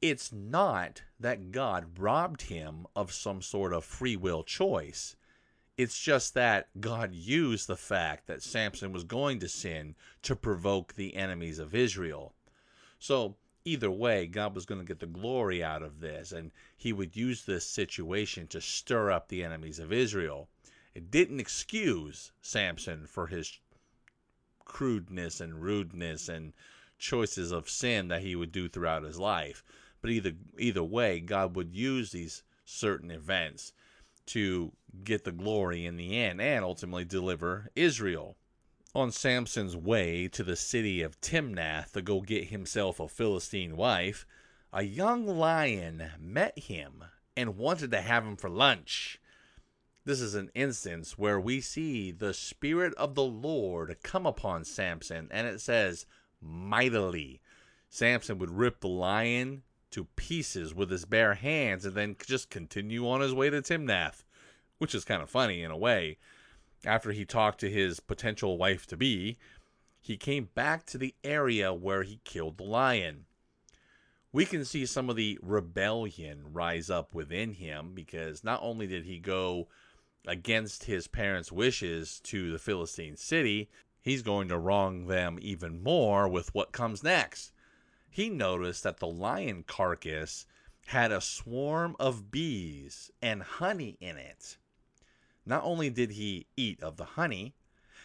It's 0.00 0.32
not 0.32 1.02
that 1.20 1.52
God 1.52 1.98
robbed 1.98 2.40
him 2.40 2.86
of 2.96 3.12
some 3.12 3.42
sort 3.42 3.74
of 3.74 3.84
free 3.84 4.16
will 4.16 4.42
choice. 4.42 5.16
It's 5.78 5.98
just 5.98 6.34
that 6.34 6.68
God 6.80 7.14
used 7.14 7.66
the 7.66 7.76
fact 7.76 8.26
that 8.26 8.42
Samson 8.42 8.92
was 8.92 9.04
going 9.04 9.40
to 9.40 9.48
sin 9.48 9.96
to 10.22 10.36
provoke 10.36 10.94
the 10.94 11.16
enemies 11.16 11.58
of 11.58 11.74
Israel. 11.74 12.34
So, 12.98 13.36
either 13.64 13.90
way, 13.90 14.26
God 14.26 14.54
was 14.54 14.66
going 14.66 14.80
to 14.80 14.86
get 14.86 15.00
the 15.00 15.06
glory 15.06 15.64
out 15.64 15.82
of 15.82 16.00
this, 16.00 16.30
and 16.30 16.52
he 16.76 16.92
would 16.92 17.16
use 17.16 17.44
this 17.44 17.66
situation 17.66 18.46
to 18.48 18.60
stir 18.60 19.10
up 19.10 19.28
the 19.28 19.42
enemies 19.42 19.78
of 19.78 19.92
Israel. 19.92 20.48
It 20.94 21.10
didn't 21.10 21.40
excuse 21.40 22.32
Samson 22.42 23.06
for 23.06 23.28
his 23.28 23.58
crudeness 24.64 25.40
and 25.40 25.62
rudeness 25.62 26.28
and 26.28 26.52
choices 26.98 27.50
of 27.50 27.70
sin 27.70 28.08
that 28.08 28.22
he 28.22 28.36
would 28.36 28.52
do 28.52 28.68
throughout 28.68 29.04
his 29.04 29.18
life. 29.18 29.64
But 30.02 30.10
either 30.10 30.32
either 30.58 30.84
way, 30.84 31.20
God 31.20 31.56
would 31.56 31.74
use 31.74 32.12
these 32.12 32.42
certain 32.64 33.10
events 33.10 33.72
to 34.26 34.72
get 35.04 35.24
the 35.24 35.32
glory 35.32 35.86
in 35.86 35.96
the 35.96 36.18
end 36.18 36.40
and 36.40 36.64
ultimately 36.64 37.04
deliver 37.04 37.68
Israel. 37.74 38.36
On 38.94 39.10
Samson's 39.10 39.76
way 39.76 40.28
to 40.28 40.42
the 40.42 40.56
city 40.56 41.00
of 41.02 41.20
Timnath 41.20 41.92
to 41.92 42.02
go 42.02 42.20
get 42.20 42.48
himself 42.48 43.00
a 43.00 43.08
Philistine 43.08 43.76
wife, 43.76 44.26
a 44.72 44.82
young 44.82 45.26
lion 45.26 46.10
met 46.18 46.58
him 46.58 47.04
and 47.36 47.56
wanted 47.56 47.90
to 47.90 48.00
have 48.00 48.24
him 48.24 48.36
for 48.36 48.50
lunch. 48.50 49.18
This 50.04 50.20
is 50.20 50.34
an 50.34 50.50
instance 50.54 51.16
where 51.16 51.40
we 51.40 51.60
see 51.60 52.10
the 52.10 52.34
Spirit 52.34 52.92
of 52.94 53.14
the 53.14 53.24
Lord 53.24 53.96
come 54.02 54.26
upon 54.26 54.64
Samson, 54.64 55.28
and 55.30 55.46
it 55.46 55.60
says, 55.60 56.06
mightily. 56.40 57.40
Samson 57.88 58.38
would 58.38 58.50
rip 58.50 58.80
the 58.80 58.88
lion 58.88 59.62
to 59.92 60.08
pieces 60.16 60.74
with 60.74 60.90
his 60.90 61.04
bare 61.04 61.34
hands 61.34 61.84
and 61.84 61.94
then 61.94 62.16
just 62.26 62.50
continue 62.50 63.08
on 63.08 63.20
his 63.20 63.32
way 63.32 63.50
to 63.50 63.62
Timnath, 63.62 64.24
which 64.78 64.94
is 64.94 65.04
kind 65.04 65.22
of 65.22 65.30
funny 65.30 65.62
in 65.62 65.70
a 65.70 65.76
way. 65.76 66.18
After 66.84 67.12
he 67.12 67.24
talked 67.24 67.60
to 67.60 67.70
his 67.70 68.00
potential 68.00 68.58
wife 68.58 68.86
to 68.88 68.96
be, 68.96 69.38
he 70.00 70.16
came 70.16 70.48
back 70.54 70.84
to 70.86 70.98
the 70.98 71.14
area 71.22 71.72
where 71.72 72.02
he 72.02 72.20
killed 72.24 72.58
the 72.58 72.64
lion. 72.64 73.26
We 74.32 74.46
can 74.46 74.64
see 74.64 74.86
some 74.86 75.08
of 75.08 75.16
the 75.16 75.38
rebellion 75.42 76.52
rise 76.52 76.90
up 76.90 77.14
within 77.14 77.52
him 77.52 77.92
because 77.94 78.42
not 78.42 78.60
only 78.62 78.86
did 78.86 79.04
he 79.04 79.18
go 79.18 79.68
against 80.26 80.84
his 80.84 81.06
parents' 81.06 81.52
wishes 81.52 82.18
to 82.24 82.50
the 82.50 82.58
Philistine 82.58 83.16
city, 83.16 83.68
he's 84.00 84.22
going 84.22 84.48
to 84.48 84.58
wrong 84.58 85.06
them 85.06 85.38
even 85.40 85.82
more 85.82 86.28
with 86.28 86.54
what 86.54 86.72
comes 86.72 87.02
next. 87.02 87.51
He 88.14 88.28
noticed 88.28 88.82
that 88.82 88.98
the 88.98 89.06
lion 89.06 89.64
carcass 89.66 90.44
had 90.88 91.10
a 91.10 91.22
swarm 91.22 91.96
of 91.98 92.30
bees 92.30 93.10
and 93.22 93.42
honey 93.42 93.96
in 94.00 94.18
it. 94.18 94.58
Not 95.46 95.64
only 95.64 95.88
did 95.88 96.10
he 96.10 96.46
eat 96.54 96.82
of 96.82 96.98
the 96.98 97.16
honey, 97.16 97.54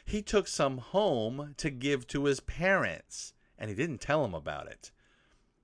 he 0.06 0.22
took 0.22 0.48
some 0.48 0.78
home 0.78 1.56
to 1.58 1.70
give 1.70 2.08
to 2.08 2.24
his 2.24 2.40
parents, 2.40 3.34
and 3.60 3.70
he 3.70 3.76
didn't 3.76 4.00
tell 4.00 4.22
them 4.22 4.34
about 4.34 4.68
it. 4.68 4.92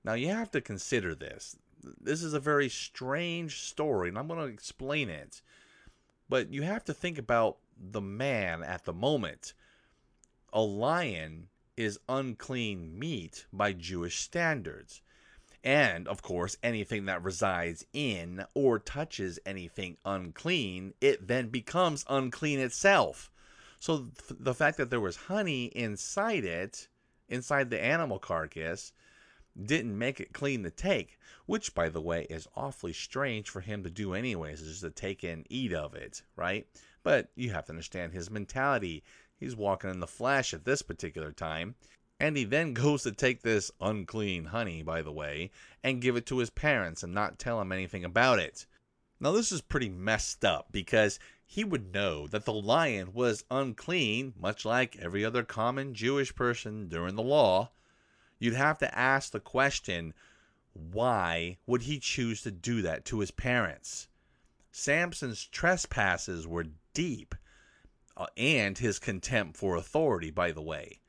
Now, 0.03 0.11
you 0.11 0.27
have 0.27 0.51
to 0.51 0.59
consider 0.59 1.15
this. 1.15 1.55
This 1.81 2.21
is 2.21 2.33
a 2.33 2.39
very 2.41 2.67
strange 2.67 3.61
story, 3.61 4.09
and 4.09 4.17
I'm 4.17 4.27
going 4.27 4.41
to 4.41 4.53
explain 4.53 5.09
it. 5.09 5.41
But 6.27 6.51
you 6.51 6.63
have 6.63 6.83
to 6.83 6.93
think 6.93 7.17
about 7.17 7.59
the 7.77 8.01
man 8.01 8.61
at 8.61 8.83
the 8.83 8.91
moment. 8.91 9.53
A 10.51 10.61
lion 10.61 11.47
is 11.77 11.99
unclean 12.07 12.97
meat 12.97 13.45
by 13.51 13.73
Jewish 13.73 14.19
standards. 14.19 15.01
And, 15.63 16.07
of 16.07 16.21
course, 16.21 16.57
anything 16.61 17.05
that 17.05 17.23
resides 17.23 17.85
in 17.93 18.45
or 18.53 18.79
touches 18.79 19.39
anything 19.45 19.97
unclean, 20.03 20.93
it 20.99 21.27
then 21.27 21.47
becomes 21.47 22.05
unclean 22.09 22.59
itself. 22.59 23.31
So 23.79 24.09
the 24.29 24.53
fact 24.53 24.77
that 24.77 24.89
there 24.89 24.99
was 24.99 25.15
honey 25.15 25.65
inside 25.65 26.43
it, 26.43 26.87
inside 27.29 27.69
the 27.69 27.83
animal 27.83 28.19
carcass, 28.19 28.91
didn't 29.61 29.97
make 29.97 30.19
it 30.19 30.33
clean 30.33 30.63
to 30.63 30.71
take, 30.71 31.19
which, 31.45 31.73
by 31.73 31.87
the 31.89 32.01
way, 32.01 32.25
is 32.29 32.47
awfully 32.55 32.93
strange 32.93 33.49
for 33.49 33.61
him 33.61 33.83
to 33.83 33.89
do 33.89 34.13
anyways, 34.13 34.61
is 34.61 34.67
just 34.67 34.81
to 34.81 34.89
take 34.89 35.23
and 35.23 35.45
eat 35.49 35.73
of 35.73 35.95
it, 35.95 36.23
right? 36.35 36.67
But 37.03 37.29
you 37.35 37.51
have 37.51 37.65
to 37.65 37.71
understand 37.71 38.13
his 38.13 38.31
mentality. 38.31 39.03
He's 39.39 39.55
walking 39.55 39.89
in 39.89 39.99
the 39.99 40.07
flesh 40.07 40.53
at 40.53 40.65
this 40.65 40.81
particular 40.81 41.31
time. 41.31 41.75
And 42.19 42.37
he 42.37 42.43
then 42.43 42.73
goes 42.73 43.03
to 43.03 43.11
take 43.11 43.41
this 43.41 43.71
unclean 43.81 44.45
honey, 44.45 44.83
by 44.83 45.01
the 45.01 45.11
way, 45.11 45.51
and 45.83 46.01
give 46.01 46.15
it 46.15 46.25
to 46.27 46.37
his 46.37 46.49
parents 46.49 47.03
and 47.03 47.13
not 47.13 47.39
tell 47.39 47.59
them 47.59 47.71
anything 47.71 48.03
about 48.05 48.39
it. 48.39 48.65
Now, 49.19 49.31
this 49.31 49.51
is 49.51 49.61
pretty 49.61 49.89
messed 49.89 50.43
up 50.43 50.67
because 50.71 51.19
he 51.45 51.63
would 51.63 51.93
know 51.93 52.27
that 52.27 52.45
the 52.45 52.53
lion 52.53 53.13
was 53.13 53.45
unclean, 53.49 54.33
much 54.39 54.65
like 54.65 54.97
every 54.97 55.23
other 55.23 55.43
common 55.43 55.93
Jewish 55.93 56.35
person 56.35 56.87
during 56.87 57.15
the 57.15 57.23
law 57.23 57.71
you'd 58.43 58.53
have 58.53 58.77
to 58.77 58.97
ask 58.97 59.31
the 59.31 59.39
question 59.39 60.13
why 60.73 61.57
would 61.65 61.83
he 61.83 61.97
choose 61.97 62.41
to 62.41 62.51
do 62.51 62.81
that 62.81 63.05
to 63.05 63.19
his 63.19 63.31
parents? 63.31 64.09
Samson's 64.69 65.45
trespasses 65.45 66.45
were 66.45 66.65
deep, 66.93 67.35
uh, 68.15 68.27
and 68.37 68.77
his 68.77 68.99
contempt 68.99 69.57
for 69.57 69.75
authority, 69.75 70.31
by 70.31 70.51
the 70.51 70.61
way. 70.61 70.99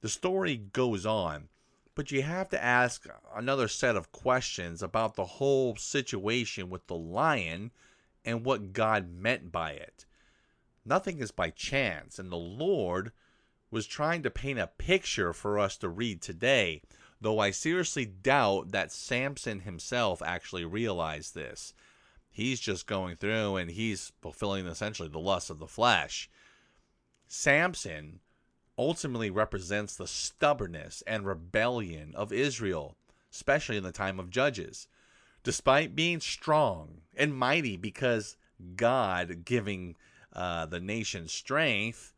The 0.00 0.08
story 0.08 0.56
goes 0.56 1.04
on, 1.04 1.48
but 1.94 2.12
you 2.12 2.22
have 2.22 2.48
to 2.50 2.62
ask 2.62 3.06
another 3.34 3.68
set 3.68 3.96
of 3.96 4.12
questions 4.12 4.82
about 4.82 5.14
the 5.14 5.24
whole 5.24 5.76
situation 5.76 6.70
with 6.70 6.86
the 6.86 6.96
lion 6.96 7.72
and 8.24 8.44
what 8.44 8.72
God 8.72 9.10
meant 9.10 9.50
by 9.50 9.72
it. 9.72 10.06
Nothing 10.84 11.18
is 11.18 11.30
by 11.30 11.50
chance, 11.50 12.18
and 12.18 12.30
the 12.30 12.36
Lord 12.36 13.12
was 13.70 13.86
trying 13.86 14.22
to 14.22 14.30
paint 14.30 14.58
a 14.58 14.66
picture 14.66 15.32
for 15.32 15.58
us 15.58 15.76
to 15.78 15.88
read 15.88 16.22
today, 16.22 16.82
though 17.20 17.38
I 17.38 17.50
seriously 17.50 18.06
doubt 18.06 18.70
that 18.70 18.92
Samson 18.92 19.60
himself 19.60 20.22
actually 20.22 20.64
realized 20.64 21.34
this. 21.34 21.74
He's 22.30 22.60
just 22.60 22.86
going 22.86 23.16
through 23.16 23.56
and 23.56 23.70
he's 23.70 24.12
fulfilling 24.20 24.66
essentially 24.66 25.08
the 25.08 25.18
lust 25.18 25.50
of 25.50 25.58
the 25.58 25.66
flesh. 25.66 26.30
Samson 27.26 28.20
ultimately 28.78 29.28
represents 29.28 29.96
the 29.96 30.06
stubbornness 30.06 31.02
and 31.06 31.26
rebellion 31.26 32.14
of 32.14 32.32
Israel, 32.32 32.96
especially 33.32 33.76
in 33.76 33.82
the 33.82 33.92
time 33.92 34.20
of 34.20 34.30
Judges. 34.30 34.86
Despite 35.42 35.96
being 35.96 36.20
strong 36.20 37.02
and 37.16 37.34
mighty 37.34 37.76
because 37.76 38.36
God 38.76 39.44
giving 39.44 39.96
uh, 40.32 40.66
the 40.66 40.80
nation 40.80 41.26
strength, 41.26 42.14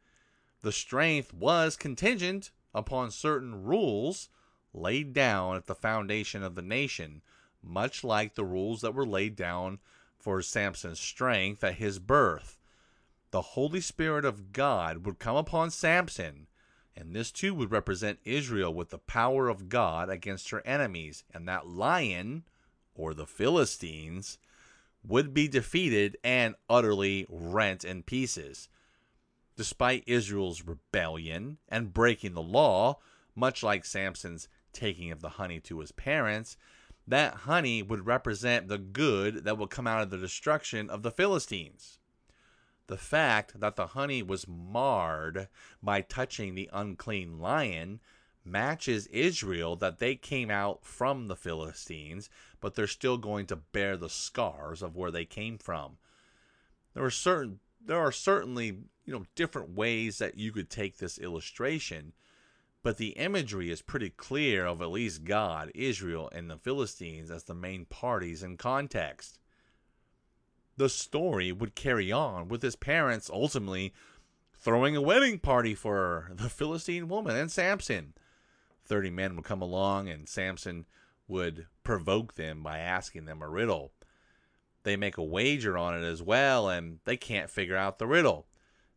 the 0.63 0.73
strength 0.73 1.33
was 1.33 1.77
contingent 1.77 2.51
upon 2.75 3.11
certain 3.11 3.65
rules 3.65 4.29
laid 4.73 5.13
down 5.13 5.57
at 5.57 5.67
the 5.67 5.75
foundation 5.75 6.43
of 6.43 6.55
the 6.55 6.63
nation, 6.63 7.23
much 7.63 8.05
like 8.05 8.35
the 8.35 8.45
rules 8.45 8.81
that 8.83 8.95
were 8.95 9.07
laid 9.07 9.37
down 9.37 9.79
for 10.21 10.43
Samson's 10.43 11.01
strength 11.01 11.65
at 11.65 11.77
his 11.77 11.99
birth. 11.99 12.59
The 13.31 13.43
Holy 13.43 13.81
Spirit 13.81 14.25
of 14.25 14.53
God 14.53 15.07
would 15.07 15.19
come 15.19 15.37
upon 15.37 15.71
Samson, 15.71 16.47
and 16.97 17.15
this 17.15 17.31
too 17.31 17.55
would 17.55 17.71
represent 17.71 18.19
Israel 18.25 18.75
with 18.75 18.91
the 18.91 18.99
power 18.99 19.49
of 19.49 19.69
God 19.69 20.11
against 20.11 20.51
her 20.51 20.67
enemies, 20.67 21.25
and 21.33 21.49
that 21.49 21.67
lion, 21.67 22.45
or 22.95 23.15
the 23.15 23.27
Philistines, 23.27 24.39
would 25.07 25.33
be 25.33 25.49
defeated 25.49 26.17
and 26.23 26.55
utterly 26.69 27.27
rent 27.29 27.85
in 27.85 28.03
pieces. 28.03 28.69
Despite 29.57 30.05
Israel's 30.07 30.63
rebellion 30.63 31.59
and 31.69 31.95
breaking 31.95 32.35
the 32.35 32.43
law, 32.43 32.99
much 33.35 33.63
like 33.63 33.85
Samson's 33.85 34.49
taking 34.73 35.11
of 35.11 35.21
the 35.21 35.31
honey 35.31 35.61
to 35.61 35.81
his 35.81 35.93
parents, 35.93 36.57
that 37.07 37.35
honey 37.35 37.83
would 37.83 38.07
represent 38.07 38.69
the 38.69 38.79
good 38.79 39.45
that 39.45 39.59
would 39.59 39.71
come 39.71 39.87
out 39.87 40.03
of 40.03 40.11
the 40.11 40.19
destruction 40.19 40.89
of 40.89 41.03
the 41.03 41.11
Philistines. 41.11 41.99
The 42.87 42.97
fact 42.97 43.61
that 43.61 43.77
the 43.77 43.89
honey 43.89 44.23
was 44.23 44.49
marred 44.49 45.49
by 45.83 46.01
touching 46.01 46.55
the 46.55 46.69
unclean 46.73 47.39
lion 47.39 48.01
matches 48.45 49.07
Israel 49.09 49.77
that 49.77 49.99
they 49.99 50.17
came 50.17 50.51
out 50.51 50.85
from 50.85 51.29
the 51.29 51.37
Philistines, 51.37 52.31
but 52.61 52.75
they're 52.75 52.87
still 52.87 53.19
going 53.19 53.47
to 53.47 53.57
bear 53.57 53.97
the 53.97 54.09
scars 54.09 54.83
of 54.83 54.97
where 54.97 55.11
they 55.11 55.25
came 55.25 55.59
from. 55.59 55.99
There 56.95 57.05
are 57.05 57.11
certain 57.11 57.61
there 57.85 57.99
are 57.99 58.13
certainly 58.13 58.67
you 59.05 59.13
know 59.13 59.27
different 59.35 59.71
ways 59.71 60.19
that 60.19 60.37
you 60.37 60.53
could 60.53 60.69
take 60.69 60.99
this 60.99 61.19
illustration 61.19 62.13
but 62.83 62.97
the 62.97 63.11
imagery 63.11 63.71
is 63.71 63.83
pretty 63.83 64.11
clear 64.11 64.65
of 64.65 64.81
at 64.81 64.91
least 64.91 65.25
God, 65.25 65.71
Israel, 65.75 66.31
and 66.33 66.51
the 66.51 66.57
Philistines 66.57 67.31
as 67.31 67.45
the 67.45 67.55
main 67.55 67.85
parties 67.85 68.43
in 68.43 68.57
context. 68.57 69.39
The 70.77 70.89
story 70.89 71.53
would 71.53 71.75
carry 71.75 72.11
on 72.11 72.49
with 72.49 72.63
his 72.63 72.77
parents 72.77 73.29
ultimately 73.31 73.93
throwing 74.57 74.97
a 74.97 75.03
wedding 75.03 75.39
party 75.39 75.75
for 75.75 76.31
the 76.35 76.49
Philistine 76.49 77.09
woman 77.09 77.37
and 77.37 77.51
Samson. 77.51 78.15
Thirty 78.85 79.11
men 79.11 79.37
would 79.37 79.45
come 79.45 79.63
along, 79.63 80.09
and 80.09 80.29
Samson 80.29 80.87
would 81.29 81.67
provoke 81.85 82.35
them 82.35 82.63
by 82.63 82.79
asking 82.79 83.27
them 83.27 83.43
a 83.43 83.49
riddle. 83.49 83.93
They 84.83 84.97
make 84.97 85.19
a 85.19 85.23
wager 85.23 85.77
on 85.77 85.95
it 85.95 86.05
as 86.05 86.23
well, 86.23 86.69
and 86.69 86.99
they 87.05 87.17
can't 87.17 87.51
figure 87.51 87.77
out 87.77 87.99
the 87.99 88.07
riddle. 88.07 88.47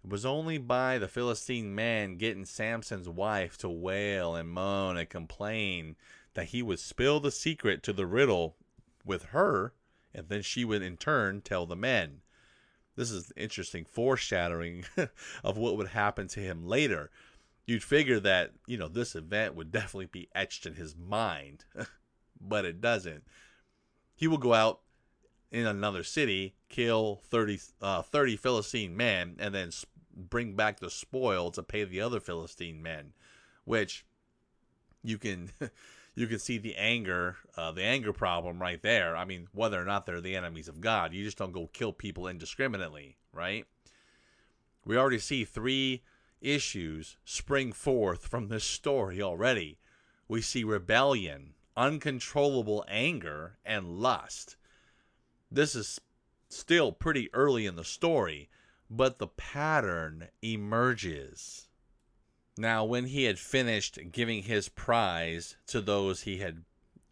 It 0.04 0.10
was 0.10 0.26
only 0.26 0.58
by 0.58 0.98
the 0.98 1.08
Philistine 1.08 1.74
man 1.74 2.18
getting 2.18 2.46
Samson's 2.46 3.08
wife 3.08 3.58
to 3.60 3.70
wail 3.70 4.36
and 4.36 4.50
moan 4.50 4.98
and 4.98 5.10
complain 5.10 5.96
that 6.34 6.48
he 6.48 6.62
would 6.62 6.80
spill 6.80 7.20
the 7.20 7.32
secret 7.32 7.84
to 7.84 7.94
the 7.94 8.06
riddle 8.06 8.58
with 9.06 9.26
her, 9.26 9.74
and 10.14 10.28
then 10.28 10.42
she 10.42 10.66
would 10.66 10.82
in 10.82 10.98
turn 10.98 11.42
tell 11.42 11.66
the 11.66 11.76
men. 11.76 12.22
This 12.96 13.12
is 13.12 13.32
interesting 13.38 13.86
foreshadowing 13.86 14.86
of 15.44 15.58
what 15.58 15.78
would 15.78 15.90
happen 15.90 16.28
to 16.30 16.40
him 16.40 16.68
later. 16.68 17.10
You'd 17.66 17.84
figure 17.84 18.20
that, 18.20 18.52
you 18.68 18.78
know, 18.78 18.90
this 18.90 19.16
event 19.16 19.56
would 19.56 19.72
definitely 19.72 20.08
be 20.08 20.28
etched 20.36 20.66
in 20.66 20.76
his 20.76 20.98
mind, 20.98 21.64
but 22.42 22.66
it 22.66 22.82
doesn't. 22.82 23.24
He 24.16 24.28
will 24.28 24.38
go 24.38 24.54
out 24.54 24.82
in 25.50 25.66
another 25.66 26.04
city, 26.04 26.56
kill 26.68 27.22
30, 27.30 27.60
uh, 27.82 28.02
30 28.02 28.36
Philistine 28.36 28.98
men, 28.98 29.36
and 29.40 29.56
then 29.56 29.72
bring 30.16 30.56
back 30.56 30.80
the 30.80 30.90
spoil 30.90 31.52
to 31.52 31.64
pay 31.64 31.84
the 31.84 32.02
other 32.02 32.20
Philistine 32.20 32.82
men, 32.82 33.14
which 33.66 34.06
you 35.04 35.18
can 35.18 35.52
you 36.16 36.28
can 36.28 36.40
see 36.40 36.58
the 36.58 36.76
anger 36.76 37.38
uh, 37.58 37.72
the 37.72 37.84
anger 37.84 38.14
problem 38.14 38.62
right 38.62 38.82
there. 38.82 39.16
I 39.16 39.26
mean, 39.26 39.48
whether 39.54 39.82
or 39.82 39.86
not 39.86 40.06
they're 40.06 40.22
the 40.22 40.36
enemies 40.36 40.68
of 40.68 40.82
God, 40.82 41.14
you 41.14 41.24
just 41.24 41.38
don't 41.38 41.52
go 41.52 41.68
kill 41.74 41.94
people 41.94 42.28
indiscriminately, 42.28 43.18
right? 43.32 43.66
We 44.86 44.98
already 44.98 45.20
see 45.20 45.46
three 45.46 46.04
issues 46.42 47.18
spring 47.24 47.72
forth 47.72 48.28
from 48.28 48.48
this 48.48 48.66
story 48.66 49.22
already. 49.22 49.80
We 50.28 50.42
see 50.42 50.64
rebellion, 50.64 51.54
uncontrollable 51.78 52.84
anger, 52.88 53.58
and 53.66 54.00
lust. 54.00 54.58
This 55.50 55.76
is 55.76 56.02
still 56.50 56.92
pretty 56.92 57.30
early 57.34 57.66
in 57.66 57.76
the 57.76 57.84
story, 57.84 58.50
but 58.96 59.18
the 59.18 59.28
pattern 59.28 60.28
emerges. 60.44 61.68
Now, 62.56 62.86
when 62.86 63.06
he 63.06 63.24
had 63.24 63.40
finished 63.40 63.98
giving 64.12 64.44
his 64.44 64.70
prize 64.70 65.58
to 65.68 65.82
those 65.82 66.22
he 66.22 66.38
had, 66.38 66.64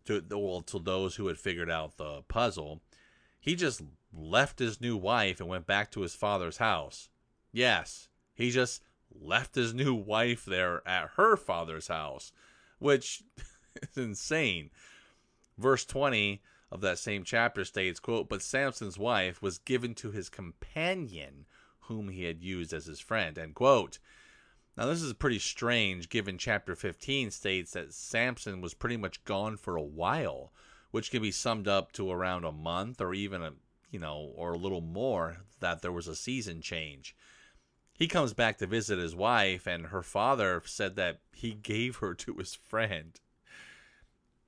to, 0.05 0.23
well, 0.29 0.61
to 0.61 0.77
those 0.77 1.15
who 1.15 1.25
had 1.25 1.39
figured 1.39 1.71
out 1.71 1.97
the 1.97 2.21
puzzle, 2.27 2.81
he 3.39 3.55
just 3.55 3.81
left 4.13 4.59
his 4.59 4.79
new 4.79 4.95
wife 4.95 5.39
and 5.39 5.49
went 5.49 5.65
back 5.65 5.89
to 5.91 6.01
his 6.01 6.13
father's 6.13 6.57
house. 6.57 7.09
Yes, 7.51 8.09
he 8.35 8.51
just 8.51 8.83
left 9.19 9.55
his 9.55 9.73
new 9.73 9.95
wife 9.95 10.45
there 10.45 10.87
at 10.87 11.11
her 11.15 11.35
father's 11.35 11.87
house, 11.87 12.31
which 12.77 13.23
is 13.75 13.97
insane. 13.97 14.69
Verse 15.57 15.83
20 15.85 16.43
of 16.71 16.81
that 16.81 16.99
same 16.99 17.23
chapter 17.23 17.65
states, 17.65 17.99
quote, 17.99 18.29
But 18.29 18.43
Samson's 18.43 18.99
wife 18.99 19.41
was 19.41 19.57
given 19.57 19.95
to 19.95 20.11
his 20.11 20.29
companion 20.29 21.47
whom 21.81 22.09
he 22.09 22.23
had 22.23 22.41
used 22.41 22.73
as 22.73 22.85
his 22.85 22.99
friend. 22.99 23.37
End 23.37 23.55
quote. 23.55 23.99
Now, 24.77 24.85
this 24.85 25.01
is 25.01 25.13
pretty 25.13 25.39
strange 25.39 26.09
given 26.09 26.37
chapter 26.37 26.75
15 26.75 27.31
states 27.31 27.71
that 27.71 27.93
Samson 27.93 28.61
was 28.61 28.73
pretty 28.73 28.97
much 28.97 29.23
gone 29.25 29.57
for 29.57 29.75
a 29.75 29.83
while, 29.83 30.53
which 30.91 31.11
can 31.11 31.21
be 31.21 31.31
summed 31.31 31.67
up 31.67 31.91
to 31.93 32.09
around 32.09 32.45
a 32.45 32.51
month 32.51 33.01
or 33.01 33.13
even 33.13 33.41
a, 33.41 33.53
you 33.89 33.99
know, 33.99 34.31
or 34.35 34.53
a 34.53 34.57
little 34.57 34.81
more 34.81 35.37
that 35.59 35.81
there 35.81 35.91
was 35.91 36.07
a 36.07 36.15
season 36.15 36.61
change. 36.61 37.15
He 37.97 38.07
comes 38.07 38.33
back 38.33 38.57
to 38.57 38.65
visit 38.65 38.97
his 38.97 39.13
wife, 39.13 39.67
and 39.67 39.87
her 39.87 40.01
father 40.01 40.61
said 40.65 40.95
that 40.95 41.19
he 41.33 41.51
gave 41.51 41.97
her 41.97 42.13
to 42.15 42.35
his 42.37 42.55
friend. 42.55 43.19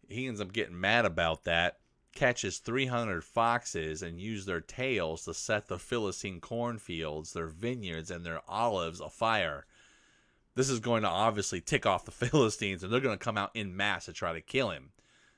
He 0.07 0.27
ends 0.27 0.41
up 0.41 0.53
getting 0.53 0.79
mad 0.79 1.05
about 1.05 1.43
that 1.43 1.79
catches 2.13 2.59
300 2.59 3.23
foxes 3.23 4.01
and 4.01 4.19
use 4.19 4.45
their 4.45 4.61
tails 4.61 5.25
to 5.25 5.33
set 5.33 5.67
the 5.67 5.79
Philistine 5.79 6.39
cornfields, 6.39 7.33
their 7.33 7.47
vineyards, 7.47 8.11
and 8.11 8.25
their 8.25 8.41
olives 8.47 9.01
afire. 9.01 9.65
This 10.55 10.69
is 10.69 10.79
going 10.79 11.01
to 11.01 11.09
obviously 11.09 11.61
tick 11.61 11.85
off 11.85 12.05
the 12.05 12.11
Philistines, 12.11 12.83
and 12.83 12.91
they're 12.91 12.99
going 12.99 13.17
to 13.17 13.23
come 13.23 13.37
out 13.37 13.51
in 13.53 13.75
mass 13.75 14.05
to 14.05 14.13
try 14.13 14.33
to 14.33 14.41
kill 14.41 14.69
him. 14.69 14.91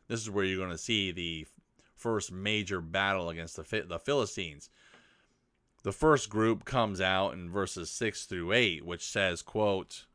This 0.08 0.22
is 0.22 0.30
where 0.30 0.46
you're 0.46 0.60
going 0.60 0.72
to 0.72 0.78
see 0.78 1.12
the 1.12 1.48
first 1.96 2.32
major 2.32 2.82
battle 2.82 3.30
against 3.30 3.56
the 3.56 3.86
the 3.88 4.00
Philistines. 4.00 4.70
The 5.84 5.92
first 5.92 6.30
group 6.30 6.66
comes 6.66 7.00
out 7.00 7.34
in 7.34 7.50
verses 7.50 7.90
6 7.92 8.26
through 8.26 8.54
8, 8.54 8.86
which 8.86 9.08
says, 9.08 9.42
quote, 9.42 10.06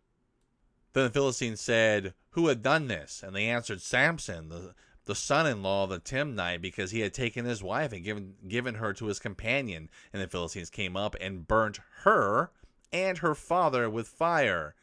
Then 0.92 1.04
the 1.04 1.10
Philistines 1.10 1.60
said, 1.60 2.14
Who 2.30 2.48
had 2.48 2.62
done 2.62 2.88
this? 2.88 3.22
And 3.24 3.34
they 3.34 3.46
answered, 3.46 3.80
Samson, 3.80 4.48
the 4.48 4.74
the 5.10 5.16
son-in-law 5.16 5.82
of 5.82 5.90
the 5.90 5.98
Timnite 5.98 6.62
because 6.62 6.92
he 6.92 7.00
had 7.00 7.12
taken 7.12 7.44
his 7.44 7.64
wife 7.64 7.92
and 7.92 8.04
given 8.04 8.34
given 8.46 8.76
her 8.76 8.92
to 8.92 9.06
his 9.06 9.18
companion. 9.18 9.90
And 10.12 10.22
the 10.22 10.28
Philistines 10.28 10.70
came 10.70 10.96
up 10.96 11.16
and 11.20 11.48
burnt 11.48 11.80
her 12.04 12.52
and 12.92 13.18
her 13.18 13.34
father 13.34 13.90
with 13.90 14.06
fire. 14.06 14.76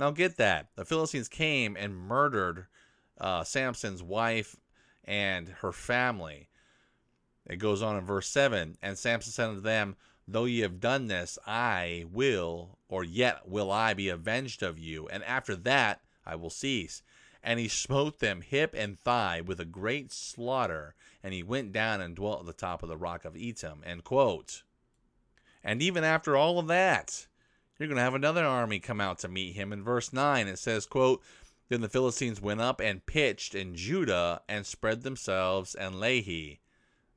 Now 0.00 0.12
get 0.12 0.38
that. 0.38 0.68
The 0.76 0.86
Philistines 0.86 1.28
came 1.28 1.76
and 1.76 1.94
murdered 1.94 2.68
uh, 3.20 3.44
Samson's 3.44 4.02
wife 4.02 4.56
and 5.04 5.48
her 5.60 5.72
family. 5.72 6.48
It 7.44 7.56
goes 7.56 7.82
on 7.82 7.98
in 7.98 8.06
verse 8.06 8.28
7 8.28 8.78
And 8.80 8.96
Samson 8.96 9.30
said 9.30 9.50
unto 9.50 9.60
them, 9.60 9.96
Though 10.26 10.46
ye 10.46 10.60
have 10.60 10.80
done 10.80 11.08
this, 11.08 11.38
I 11.46 12.06
will, 12.10 12.78
or 12.88 13.04
yet 13.04 13.46
will 13.46 13.70
I 13.70 13.92
be 13.92 14.08
avenged 14.08 14.62
of 14.62 14.78
you, 14.78 15.06
and 15.08 15.22
after 15.24 15.54
that 15.54 16.00
I 16.24 16.34
will 16.34 16.48
cease 16.48 17.02
and 17.46 17.60
he 17.60 17.68
smote 17.68 18.18
them 18.18 18.40
hip 18.40 18.74
and 18.76 18.98
thigh 18.98 19.40
with 19.40 19.60
a 19.60 19.64
great 19.64 20.10
slaughter, 20.10 20.96
and 21.22 21.32
he 21.32 21.44
went 21.44 21.70
down 21.70 22.00
and 22.00 22.16
dwelt 22.16 22.40
at 22.40 22.46
the 22.46 22.52
top 22.52 22.82
of 22.82 22.88
the 22.88 22.96
rock 22.96 23.24
of 23.24 23.34
Etam. 23.34 23.86
End 23.86 24.02
quote. 24.02 24.64
And 25.62 25.80
even 25.80 26.02
after 26.02 26.36
all 26.36 26.58
of 26.58 26.66
that, 26.66 27.28
you're 27.78 27.86
going 27.86 27.98
to 27.98 28.02
have 28.02 28.16
another 28.16 28.44
army 28.44 28.80
come 28.80 29.00
out 29.00 29.20
to 29.20 29.28
meet 29.28 29.54
him. 29.54 29.72
In 29.72 29.84
verse 29.84 30.12
9, 30.12 30.48
it 30.48 30.58
says, 30.58 30.86
quote, 30.86 31.22
Then 31.68 31.82
the 31.82 31.88
Philistines 31.88 32.42
went 32.42 32.60
up 32.60 32.80
and 32.80 33.06
pitched 33.06 33.54
in 33.54 33.76
Judah 33.76 34.42
and 34.48 34.66
spread 34.66 35.02
themselves 35.02 35.76
in 35.76 35.94
Lehi. 35.94 36.58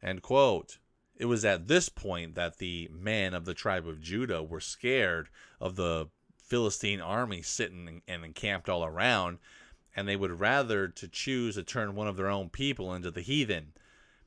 End 0.04 0.22
quote. 0.22 0.78
It 1.18 1.26
was 1.26 1.44
at 1.44 1.68
this 1.68 1.90
point 1.90 2.36
that 2.36 2.60
the 2.60 2.88
men 2.92 3.34
of 3.34 3.46
the 3.46 3.56
tribe 3.56 3.88
of 3.88 4.00
Judah 4.00 4.44
were 4.44 4.62
scared 4.62 5.30
of 5.60 5.76
the 5.76 6.10
Philistine 6.38 7.02
army 7.02 7.42
sitting 7.42 8.04
and 8.08 8.24
encamped 8.24 8.70
all 8.70 8.86
around 8.86 9.40
and 9.96 10.08
they 10.08 10.16
would 10.16 10.40
rather 10.40 10.88
to 10.88 11.08
choose 11.08 11.56
to 11.56 11.64
turn 11.64 11.96
one 11.96 12.08
of 12.08 12.18
their 12.18 12.30
own 12.30 12.50
people 12.50 12.94
into 12.94 13.12
the 13.12 13.22
heathen. 13.22 13.74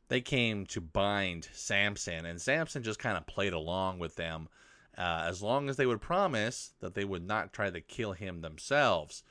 They 0.09 0.21
came 0.21 0.67
to 0.67 0.81
bind 0.81 1.49
Samson, 1.53 2.27
and 2.27 2.41
Samson 2.41 2.83
just 2.83 2.99
kind 2.99 3.17
of 3.17 3.27
played 3.27 3.53
along 3.53 3.99
with 3.99 4.17
them 4.17 4.49
uh, 4.97 5.25
as 5.27 5.43
long 5.43 5.69
as 5.69 5.77
they 5.77 5.87
would 5.87 6.01
promise 6.01 6.73
that 6.81 6.95
they 6.95 7.05
would 7.05 7.27
not 7.27 7.53
try 7.53 7.71
to 7.71 7.81
kill 7.81 8.13
him 8.13 8.41
themselves. 8.41 9.23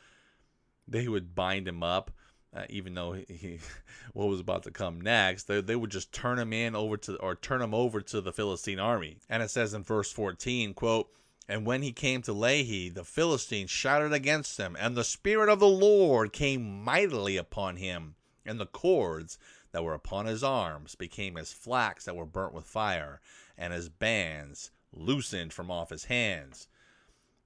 They 0.88 1.08
would 1.08 1.36
bind 1.36 1.67
him 1.67 1.84
up. 1.84 2.12
Uh, 2.54 2.65
even 2.70 2.94
though 2.96 3.13
he, 3.13 3.26
he, 3.30 3.60
what 4.13 4.28
was 4.28 4.41
about 4.41 4.63
to 4.63 4.72
come 4.72 5.00
next, 5.00 5.44
they, 5.44 5.62
they 5.62 5.76
would 5.76 5.89
just 5.89 6.12
turn 6.12 6.38
him 6.38 6.52
in 6.52 6.76
over 6.76 6.98
to 6.98 7.15
or 7.17 7.34
turn 7.34 7.62
him 7.62 7.74
over 7.74 8.02
to 8.02 8.20
the 8.20 8.34
Philistine 8.34 8.80
army. 8.80 9.17
And 9.30 9.41
it 9.41 9.50
says 9.50 9.74
in 9.74 9.84
verse 9.84 10.12
14, 10.12 10.74
quote, 10.74 11.10
and 11.51 11.65
when 11.65 11.81
he 11.81 11.91
came 11.91 12.21
to 12.21 12.33
Lehi, 12.33 12.93
the 12.93 13.03
Philistines 13.03 13.69
shouted 13.69 14.13
against 14.13 14.57
him, 14.57 14.77
and 14.79 14.95
the 14.95 15.03
Spirit 15.03 15.49
of 15.49 15.59
the 15.59 15.67
Lord 15.67 16.31
came 16.31 16.81
mightily 16.81 17.35
upon 17.35 17.75
him, 17.75 18.15
and 18.45 18.57
the 18.57 18.65
cords 18.65 19.37
that 19.73 19.83
were 19.83 19.93
upon 19.93 20.27
his 20.27 20.45
arms 20.45 20.95
became 20.95 21.35
as 21.35 21.51
flax 21.51 22.05
that 22.05 22.15
were 22.15 22.25
burnt 22.25 22.53
with 22.53 22.63
fire, 22.63 23.19
and 23.57 23.73
his 23.73 23.89
bands 23.89 24.71
loosened 24.93 25.51
from 25.51 25.69
off 25.69 25.89
his 25.89 26.05
hands. 26.05 26.69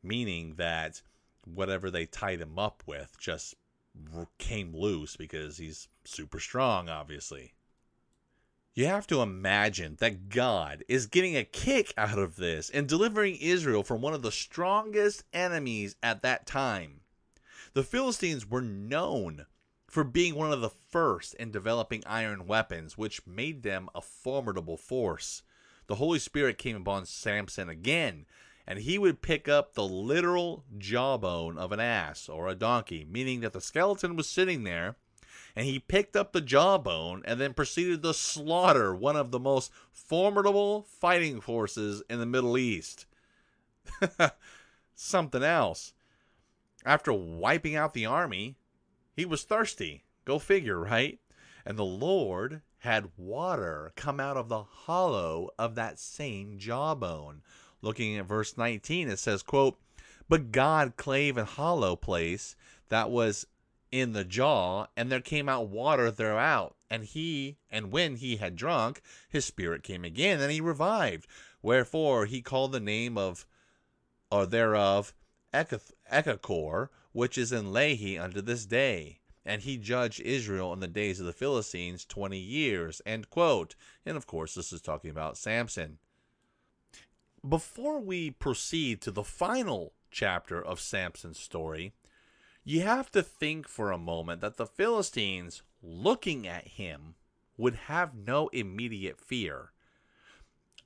Meaning 0.03 0.53
that 0.57 1.01
whatever 1.43 1.89
they 1.89 2.05
tied 2.05 2.41
him 2.41 2.59
up 2.59 2.83
with 2.85 3.17
just 3.19 3.55
came 4.37 4.71
loose 4.71 5.15
because 5.15 5.57
he's 5.57 5.87
super 6.03 6.39
strong, 6.39 6.89
obviously. 6.89 7.55
You 8.75 8.88
have 8.88 9.07
to 9.07 9.21
imagine 9.21 9.95
that 10.01 10.27
God 10.27 10.83
is 10.89 11.05
getting 11.05 11.38
a 11.38 11.45
kick 11.45 11.93
out 11.95 12.19
of 12.19 12.35
this 12.35 12.69
and 12.69 12.89
delivering 12.89 13.38
Israel 13.38 13.83
from 13.83 14.01
one 14.01 14.13
of 14.13 14.21
the 14.21 14.33
strongest 14.33 15.23
enemies 15.31 15.95
at 16.03 16.21
that 16.23 16.45
time. 16.45 16.99
The 17.73 17.83
Philistines 17.83 18.45
were 18.45 18.61
known 18.61 19.45
for 19.88 20.03
being 20.03 20.35
one 20.35 20.51
of 20.51 20.59
the 20.59 20.69
first 20.69 21.35
in 21.35 21.51
developing 21.51 22.03
iron 22.05 22.47
weapons, 22.47 22.97
which 22.97 23.25
made 23.25 23.63
them 23.63 23.88
a 23.95 24.01
formidable 24.01 24.75
force. 24.75 25.41
The 25.88 25.95
Holy 25.95 26.19
Spirit 26.19 26.57
came 26.57 26.75
upon 26.75 27.05
Samson 27.05 27.69
again, 27.69 28.25
and 28.67 28.79
he 28.79 28.97
would 28.97 29.21
pick 29.21 29.47
up 29.47 29.73
the 29.73 29.88
literal 29.88 30.65
jawbone 30.77 31.57
of 31.57 31.71
an 31.71 31.79
ass 31.79 32.27
or 32.27 32.49
a 32.49 32.55
donkey, 32.55 33.07
meaning 33.09 33.39
that 33.39 33.53
the 33.53 33.61
skeleton 33.61 34.17
was 34.17 34.27
sitting 34.27 34.65
there, 34.65 34.97
and 35.55 35.65
he 35.65 35.79
picked 35.79 36.15
up 36.15 36.33
the 36.33 36.41
jawbone 36.41 37.23
and 37.25 37.39
then 37.39 37.53
proceeded 37.53 38.03
to 38.03 38.13
slaughter 38.13 38.93
one 38.93 39.15
of 39.15 39.31
the 39.31 39.39
most 39.39 39.71
formidable 39.91 40.85
fighting 40.99 41.39
forces 41.39 42.03
in 42.09 42.19
the 42.19 42.25
Middle 42.25 42.57
East. 42.57 43.05
Something 44.95 45.43
else. 45.43 45.93
After 46.85 47.13
wiping 47.13 47.75
out 47.75 47.93
the 47.93 48.05
army, 48.05 48.55
he 49.15 49.25
was 49.25 49.43
thirsty. 49.43 50.03
Go 50.25 50.39
figure, 50.39 50.79
right? 50.79 51.19
And 51.65 51.77
the 51.77 51.85
Lord 51.85 52.61
had 52.79 53.09
water 53.17 53.93
come 53.95 54.19
out 54.19 54.37
of 54.37 54.49
the 54.49 54.63
hollow 54.63 55.49
of 55.57 55.75
that 55.75 55.99
same 55.99 56.57
jawbone. 56.57 57.41
Looking 57.81 58.17
at 58.17 58.25
verse 58.25 58.57
19, 58.57 59.09
it 59.09 59.19
says, 59.19 59.41
quote, 59.41 59.79
But 60.27 60.51
God 60.51 60.93
clave 60.97 61.37
an 61.37 61.45
hollow 61.45 61.95
place 61.95 62.55
that 62.89 63.09
was 63.09 63.47
in 63.99 64.13
the 64.13 64.25
jaw, 64.25 64.88
and 64.95 65.12
there 65.12 65.21
came 65.21 65.47
out 65.47 65.69
water 65.69 66.12
throughout. 66.12 66.75
And 66.89 67.03
he, 67.03 67.58
and 67.69 67.91
when 67.91 68.17
he 68.17 68.38
had 68.38 68.55
drunk, 68.55 69.01
his 69.29 69.45
spirit 69.45 69.84
came 69.84 70.03
again, 70.03 70.41
and 70.41 70.51
he 70.51 70.62
revived. 70.62 71.27
Wherefore 71.62 72.25
he 72.25 72.41
called 72.41 72.71
the 72.71 72.79
name 72.79 73.17
of, 73.17 73.45
or 74.31 74.45
thereof, 74.45 75.13
Enhakkore, 75.53 76.89
which 77.13 77.38
is 77.38 77.51
in 77.51 77.65
Lehi 77.65 78.19
unto 78.19 78.41
this 78.41 78.65
day 78.65 79.19
and 79.45 79.62
he 79.62 79.77
judged 79.77 80.19
Israel 80.21 80.73
in 80.73 80.79
the 80.79 80.88
days 80.88 81.19
of 81.19 81.27
the 81.27 81.34
Philistines 81.34 82.03
20 82.03 82.38
years. 82.38 83.01
End 83.05 83.29
quote. 83.29 83.75
And 84.05 84.17
of 84.17 84.25
course, 84.25 84.55
this 84.55 84.73
is 84.73 84.81
talking 84.81 85.12
about 85.12 85.38
Samson. 85.38 85.99
Before 87.47 87.99
we 87.99 88.31
proceed 88.31 89.01
to 89.01 89.12
the 89.12 89.23
final 89.23 89.93
chapter 90.10 90.60
of 90.60 90.79
Samson's 90.79 91.39
story, 91.39 91.93
you 92.65 92.82
have 92.82 93.12
to 93.12 93.21
think 93.21 93.67
for 93.67 93.91
a 93.91 93.97
moment 93.97 94.41
that 94.41 94.58
the 94.58 94.65
Philistines, 94.65 95.62
looking 95.84 96.47
at 96.47 96.67
him, 96.67 97.13
would 97.58 97.75
have 97.75 98.15
no 98.15 98.47
immediate 98.49 99.21
fear. 99.21 99.71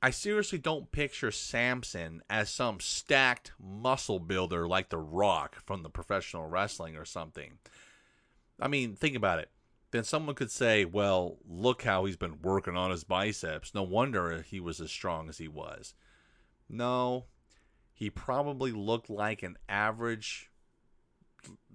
I 0.02 0.12
seriously 0.12 0.60
don't 0.60 0.92
picture 0.92 1.32
Samson 1.32 2.22
as 2.30 2.50
some 2.50 2.80
stacked 2.80 3.54
muscle 3.58 4.20
builder 4.20 4.68
like 4.68 4.90
The 4.90 4.98
Rock 4.98 5.56
from 5.66 5.84
the 5.84 5.90
professional 5.90 6.48
wrestling 6.48 6.96
or 6.98 7.06
something. 7.06 7.58
I 8.60 8.68
mean, 8.68 8.96
think 8.96 9.16
about 9.16 9.40
it. 9.40 9.50
Then 9.92 10.04
someone 10.04 10.36
could 10.36 10.52
say, 10.52 10.86
well, 10.86 11.38
look 11.48 11.84
how 11.84 12.06
he's 12.06 12.18
been 12.18 12.42
working 12.42 12.78
on 12.78 12.92
his 12.92 13.04
biceps. 13.04 13.74
No 13.74 13.84
wonder 13.84 14.42
he 14.42 14.60
was 14.60 14.80
as 14.80 14.92
strong 14.92 15.30
as 15.30 15.38
he 15.38 15.48
was. 15.48 15.94
No, 16.70 17.26
he 17.94 18.10
probably 18.10 18.72
looked 18.72 19.10
like 19.10 19.44
an 19.44 19.58
average 19.68 20.49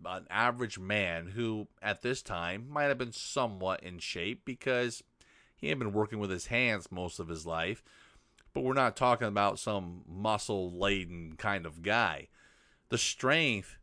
an 0.05 0.27
average 0.31 0.79
man 0.79 1.29
who 1.29 1.69
at 1.83 2.03
this 2.03 2.23
time 2.23 2.69
might 2.69 2.85
have 2.85 2.99
been 2.99 3.13
somewhat 3.13 3.83
in 3.83 3.99
shape 3.99 4.45
because 4.45 5.03
he 5.57 5.69
had 5.69 5.79
been 5.79 5.93
working 5.93 6.19
with 6.19 6.31
his 6.31 6.47
hands 6.47 6.91
most 6.91 7.19
of 7.19 7.29
his 7.29 7.47
life. 7.47 7.83
But 8.53 8.63
we're 8.63 8.75
not 8.75 8.97
talking 8.97 9.27
about 9.27 9.59
some 9.59 10.03
muscle 10.07 10.71
laden 10.71 11.35
kind 11.37 11.67
of 11.67 11.83
guy. 11.83 12.29
The 12.89 12.99
strength 12.99 13.79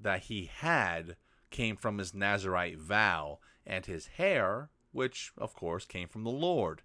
that 0.00 0.24
he 0.24 0.50
had 0.52 1.16
came 1.50 1.76
from 1.76 1.98
his 1.98 2.14
Nazarite 2.14 2.78
vow, 2.78 3.38
and 3.66 3.86
his 3.86 4.06
hair, 4.06 4.70
which, 4.92 5.32
of 5.38 5.54
course, 5.54 5.84
came 5.84 6.08
from 6.08 6.24
the 6.24 6.30
Lord. 6.30 6.82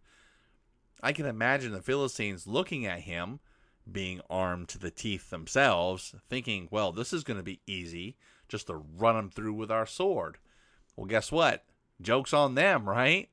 I 1.01 1.11
can 1.11 1.25
imagine 1.25 1.71
the 1.71 1.81
Philistines 1.81 2.47
looking 2.47 2.85
at 2.85 3.01
him, 3.01 3.39
being 3.91 4.21
armed 4.29 4.69
to 4.69 4.77
the 4.77 4.91
teeth 4.91 5.29
themselves, 5.29 6.15
thinking, 6.29 6.67
well, 6.71 6.91
this 6.91 7.13
is 7.13 7.23
going 7.23 7.37
to 7.37 7.43
be 7.43 7.61
easy, 7.67 8.15
just 8.47 8.67
to 8.67 8.83
run 8.97 9.15
them 9.15 9.29
through 9.29 9.53
with 9.53 9.71
our 9.71 9.85
sword. 9.85 10.37
Well, 10.95 11.05
guess 11.05 11.31
what? 11.31 11.65
Joke's 12.01 12.33
on 12.33 12.55
them, 12.55 12.87
right? 12.87 13.29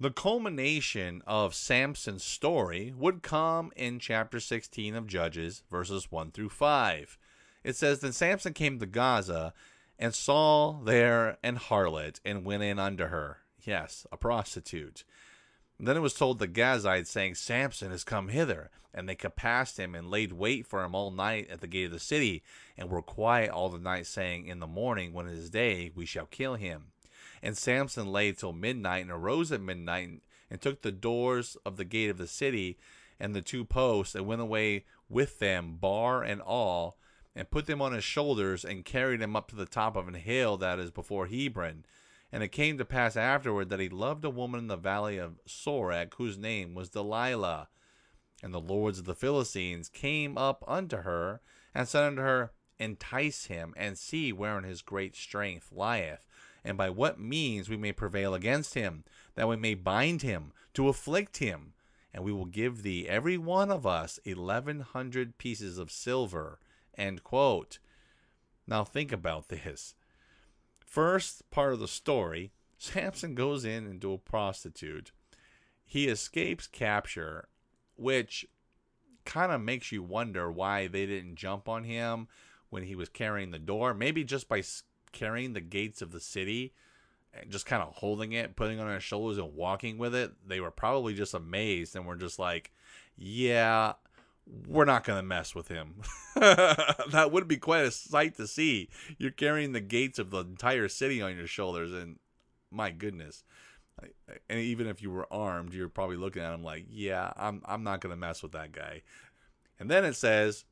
The 0.00 0.10
culmination 0.10 1.22
of 1.26 1.54
Samson's 1.54 2.24
story 2.24 2.92
would 2.96 3.22
come 3.22 3.70
in 3.76 4.00
chapter 4.00 4.40
16 4.40 4.96
of 4.96 5.06
Judges, 5.06 5.62
verses 5.70 6.10
1 6.10 6.32
through 6.32 6.48
5. 6.48 7.18
It 7.62 7.76
says, 7.76 8.00
Then 8.00 8.12
Samson 8.12 8.52
came 8.52 8.78
to 8.80 8.86
Gaza 8.86 9.52
and 9.98 10.12
saw 10.14 10.80
there 10.82 11.38
an 11.44 11.56
harlot, 11.56 12.18
and 12.24 12.44
went 12.44 12.64
in 12.64 12.80
unto 12.80 13.06
her. 13.06 13.38
Yes, 13.62 14.04
a 14.10 14.16
prostitute. 14.16 15.04
And 15.82 15.88
then 15.88 15.96
it 15.96 16.00
was 16.00 16.14
told 16.14 16.38
the 16.38 16.46
Gazites, 16.46 17.08
saying, 17.08 17.34
Samson 17.34 17.90
is 17.90 18.04
come 18.04 18.28
hither. 18.28 18.70
And 18.94 19.08
they 19.08 19.16
compassed 19.16 19.80
him, 19.80 19.96
and 19.96 20.08
laid 20.08 20.32
wait 20.32 20.64
for 20.64 20.84
him 20.84 20.94
all 20.94 21.10
night 21.10 21.50
at 21.50 21.60
the 21.60 21.66
gate 21.66 21.86
of 21.86 21.90
the 21.90 21.98
city, 21.98 22.44
and 22.78 22.88
were 22.88 23.02
quiet 23.02 23.50
all 23.50 23.68
the 23.68 23.80
night, 23.80 24.06
saying, 24.06 24.46
In 24.46 24.60
the 24.60 24.68
morning, 24.68 25.12
when 25.12 25.26
it 25.26 25.34
is 25.34 25.50
day, 25.50 25.90
we 25.92 26.06
shall 26.06 26.26
kill 26.26 26.54
him. 26.54 26.92
And 27.42 27.58
Samson 27.58 28.12
lay 28.12 28.30
till 28.30 28.52
midnight, 28.52 29.02
and 29.02 29.10
arose 29.10 29.50
at 29.50 29.60
midnight, 29.60 30.22
and 30.48 30.60
took 30.60 30.82
the 30.82 30.92
doors 30.92 31.56
of 31.66 31.76
the 31.76 31.84
gate 31.84 32.10
of 32.10 32.18
the 32.18 32.28
city, 32.28 32.78
and 33.18 33.34
the 33.34 33.42
two 33.42 33.64
posts, 33.64 34.14
and 34.14 34.24
went 34.24 34.40
away 34.40 34.84
with 35.08 35.40
them, 35.40 35.78
bar 35.80 36.22
and 36.22 36.40
all, 36.40 36.96
and 37.34 37.50
put 37.50 37.66
them 37.66 37.82
on 37.82 37.92
his 37.92 38.04
shoulders 38.04 38.64
and 38.64 38.84
carried 38.84 39.20
him 39.20 39.34
up 39.34 39.48
to 39.48 39.56
the 39.56 39.66
top 39.66 39.96
of 39.96 40.06
an 40.06 40.14
hill 40.14 40.56
that 40.58 40.78
is 40.78 40.92
before 40.92 41.26
Hebron. 41.26 41.84
And 42.32 42.42
it 42.42 42.48
came 42.48 42.78
to 42.78 42.84
pass 42.84 43.14
afterward 43.14 43.68
that 43.68 43.80
he 43.80 43.90
loved 43.90 44.24
a 44.24 44.30
woman 44.30 44.58
in 44.58 44.66
the 44.66 44.76
valley 44.76 45.18
of 45.18 45.38
Sorek, 45.46 46.14
whose 46.14 46.38
name 46.38 46.74
was 46.74 46.88
Delilah. 46.88 47.68
And 48.42 48.54
the 48.54 48.60
lords 48.60 48.98
of 48.98 49.04
the 49.04 49.14
Philistines 49.14 49.88
came 49.90 50.38
up 50.38 50.64
unto 50.66 50.98
her, 50.98 51.42
and 51.74 51.86
said 51.86 52.04
unto 52.04 52.22
her, 52.22 52.52
Entice 52.78 53.44
him, 53.46 53.74
and 53.76 53.98
see 53.98 54.32
wherein 54.32 54.64
his 54.64 54.82
great 54.82 55.14
strength 55.14 55.70
lieth, 55.70 56.26
and 56.64 56.78
by 56.78 56.90
what 56.90 57.20
means 57.20 57.68
we 57.68 57.76
may 57.76 57.92
prevail 57.92 58.34
against 58.34 58.74
him, 58.74 59.04
that 59.34 59.46
we 59.46 59.56
may 59.56 59.74
bind 59.74 60.22
him, 60.22 60.52
to 60.74 60.88
afflict 60.88 61.36
him. 61.36 61.74
And 62.14 62.24
we 62.24 62.32
will 62.32 62.46
give 62.46 62.82
thee 62.82 63.08
every 63.08 63.38
one 63.38 63.70
of 63.70 63.86
us 63.86 64.18
eleven 64.24 64.80
hundred 64.80 65.38
pieces 65.38 65.78
of 65.78 65.90
silver, 65.90 66.58
End 66.96 67.22
quote. 67.22 67.78
Now 68.66 68.84
think 68.84 69.12
about 69.12 69.48
this. 69.48 69.94
First 70.92 71.50
part 71.50 71.72
of 71.72 71.78
the 71.78 71.88
story 71.88 72.52
Samson 72.76 73.34
goes 73.34 73.64
in 73.64 73.86
into 73.86 74.12
a 74.12 74.18
prostitute. 74.18 75.10
He 75.86 76.06
escapes 76.06 76.66
capture, 76.66 77.48
which 77.96 78.46
kind 79.24 79.52
of 79.52 79.62
makes 79.62 79.90
you 79.90 80.02
wonder 80.02 80.52
why 80.52 80.88
they 80.88 81.06
didn't 81.06 81.36
jump 81.36 81.66
on 81.66 81.84
him 81.84 82.28
when 82.68 82.82
he 82.82 82.94
was 82.94 83.08
carrying 83.08 83.52
the 83.52 83.58
door. 83.58 83.94
Maybe 83.94 84.22
just 84.22 84.50
by 84.50 84.62
carrying 85.12 85.54
the 85.54 85.62
gates 85.62 86.02
of 86.02 86.12
the 86.12 86.20
city 86.20 86.74
and 87.32 87.50
just 87.50 87.64
kind 87.64 87.82
of 87.82 87.94
holding 87.94 88.32
it, 88.32 88.54
putting 88.54 88.78
it 88.78 88.82
on 88.82 88.92
his 88.92 89.02
shoulders 89.02 89.38
and 89.38 89.54
walking 89.54 89.96
with 89.96 90.14
it, 90.14 90.32
they 90.46 90.60
were 90.60 90.70
probably 90.70 91.14
just 91.14 91.32
amazed 91.32 91.96
and 91.96 92.04
were 92.04 92.16
just 92.16 92.38
like, 92.38 92.70
yeah, 93.16 93.94
we're 94.46 94.84
not 94.84 95.04
going 95.04 95.18
to 95.18 95.22
mess 95.22 95.54
with 95.54 95.68
him. 95.68 96.02
that 96.34 97.30
would 97.30 97.48
be 97.48 97.56
quite 97.56 97.84
a 97.84 97.90
sight 97.90 98.36
to 98.36 98.46
see. 98.46 98.88
You're 99.18 99.30
carrying 99.30 99.72
the 99.72 99.80
gates 99.80 100.18
of 100.18 100.30
the 100.30 100.38
entire 100.38 100.88
city 100.88 101.22
on 101.22 101.36
your 101.36 101.46
shoulders, 101.46 101.92
and 101.92 102.18
my 102.70 102.90
goodness. 102.90 103.44
And 104.48 104.58
even 104.58 104.86
if 104.86 105.02
you 105.02 105.10
were 105.10 105.32
armed, 105.32 105.74
you're 105.74 105.88
probably 105.88 106.16
looking 106.16 106.42
at 106.42 106.54
him 106.54 106.64
like, 106.64 106.86
yeah, 106.88 107.32
I'm, 107.36 107.62
I'm 107.66 107.84
not 107.84 108.00
going 108.00 108.12
to 108.12 108.16
mess 108.16 108.42
with 108.42 108.52
that 108.52 108.72
guy. 108.72 109.02
And 109.78 109.90
then 109.90 110.04
it 110.04 110.14
says 110.14 110.64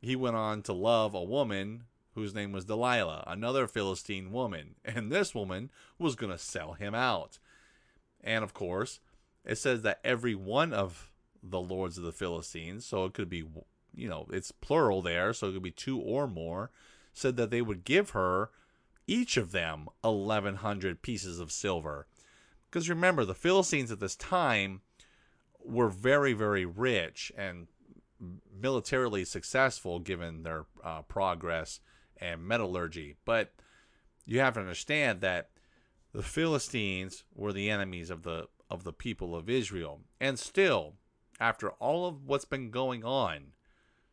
he 0.00 0.16
went 0.16 0.36
on 0.36 0.62
to 0.62 0.72
love 0.72 1.14
a 1.14 1.22
woman 1.22 1.84
whose 2.14 2.34
name 2.34 2.52
was 2.52 2.64
Delilah, 2.64 3.24
another 3.26 3.66
Philistine 3.66 4.32
woman. 4.32 4.74
And 4.84 5.12
this 5.12 5.34
woman 5.34 5.70
was 5.98 6.16
going 6.16 6.32
to 6.32 6.38
sell 6.38 6.72
him 6.72 6.94
out. 6.94 7.38
And 8.22 8.42
of 8.42 8.54
course, 8.54 9.00
it 9.44 9.56
says 9.56 9.82
that 9.82 10.00
every 10.02 10.34
one 10.34 10.72
of 10.72 11.12
the 11.42 11.60
lords 11.60 11.98
of 11.98 12.04
the 12.04 12.12
Philistines, 12.12 12.84
so 12.84 13.04
it 13.04 13.14
could 13.14 13.28
be, 13.28 13.44
you 13.94 14.08
know, 14.08 14.26
it's 14.30 14.52
plural 14.52 15.02
there, 15.02 15.32
so 15.32 15.48
it 15.48 15.52
could 15.52 15.62
be 15.62 15.70
two 15.70 15.98
or 15.98 16.26
more, 16.26 16.70
said 17.12 17.36
that 17.36 17.50
they 17.50 17.62
would 17.62 17.84
give 17.84 18.10
her, 18.10 18.50
each 19.06 19.36
of 19.36 19.52
them, 19.52 19.86
1,100 20.02 21.02
pieces 21.02 21.38
of 21.38 21.52
silver. 21.52 22.06
Because 22.68 22.88
remember, 22.88 23.24
the 23.24 23.34
Philistines 23.34 23.90
at 23.90 24.00
this 24.00 24.16
time 24.16 24.82
were 25.64 25.88
very, 25.88 26.32
very 26.32 26.64
rich 26.64 27.32
and 27.36 27.68
militarily 28.52 29.24
successful 29.24 29.98
given 29.98 30.42
their 30.42 30.66
uh, 30.82 31.02
progress 31.02 31.80
and 32.18 32.46
metallurgy. 32.46 33.16
But 33.24 33.52
you 34.24 34.40
have 34.40 34.54
to 34.54 34.60
understand 34.60 35.20
that 35.20 35.50
the 36.12 36.22
Philistines 36.22 37.24
were 37.34 37.52
the 37.52 37.70
enemies 37.70 38.10
of 38.10 38.22
the 38.22 38.48
of 38.68 38.84
the 38.84 38.92
people 38.92 39.36
of 39.36 39.48
Israel. 39.48 40.00
And 40.20 40.38
still, 40.38 40.94
after 41.40 41.70
all 41.72 42.06
of 42.06 42.26
what's 42.26 42.44
been 42.44 42.70
going 42.70 43.04
on, 43.04 43.52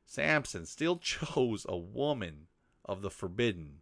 Samson 0.05 0.65
still 0.65 0.97
chose 1.01 1.65
a 1.67 1.77
woman 1.77 2.47
of 2.85 3.01
the 3.01 3.09
forbidden. 3.09 3.81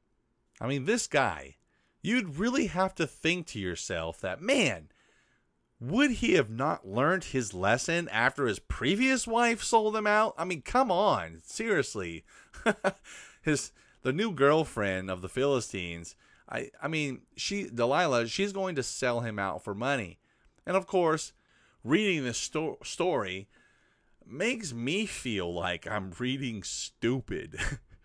I 0.59 0.67
mean, 0.67 0.85
this 0.85 1.07
guy, 1.07 1.55
you'd 2.01 2.37
really 2.37 2.67
have 2.67 2.93
to 2.95 3.07
think 3.07 3.47
to 3.47 3.59
yourself 3.59 4.21
that, 4.21 4.41
man, 4.41 4.89
would 5.79 6.11
he 6.11 6.33
have 6.33 6.51
not 6.51 6.87
learned 6.87 7.25
his 7.25 7.55
lesson 7.55 8.07
after 8.09 8.45
his 8.45 8.59
previous 8.59 9.25
wife 9.25 9.63
sold 9.63 9.95
him 9.95 10.05
out? 10.05 10.35
I 10.37 10.45
mean, 10.45 10.61
come 10.61 10.91
on, 10.91 11.39
seriously. 11.43 12.23
his 13.41 13.71
the 14.03 14.13
new 14.13 14.31
girlfriend 14.31 15.09
of 15.09 15.21
the 15.21 15.29
Philistines. 15.29 16.15
I 16.47 16.69
I 16.81 16.87
mean, 16.87 17.21
she 17.35 17.63
Delilah, 17.63 18.27
she's 18.27 18.53
going 18.53 18.75
to 18.75 18.83
sell 18.83 19.21
him 19.21 19.39
out 19.39 19.63
for 19.63 19.73
money. 19.73 20.19
And 20.65 20.77
of 20.77 20.85
course, 20.85 21.33
reading 21.83 22.23
this 22.23 22.37
sto- 22.37 22.77
story 22.83 23.47
makes 24.25 24.73
me 24.73 25.05
feel 25.05 25.53
like 25.53 25.87
I'm 25.87 26.13
reading 26.17 26.63
stupid. 26.63 27.59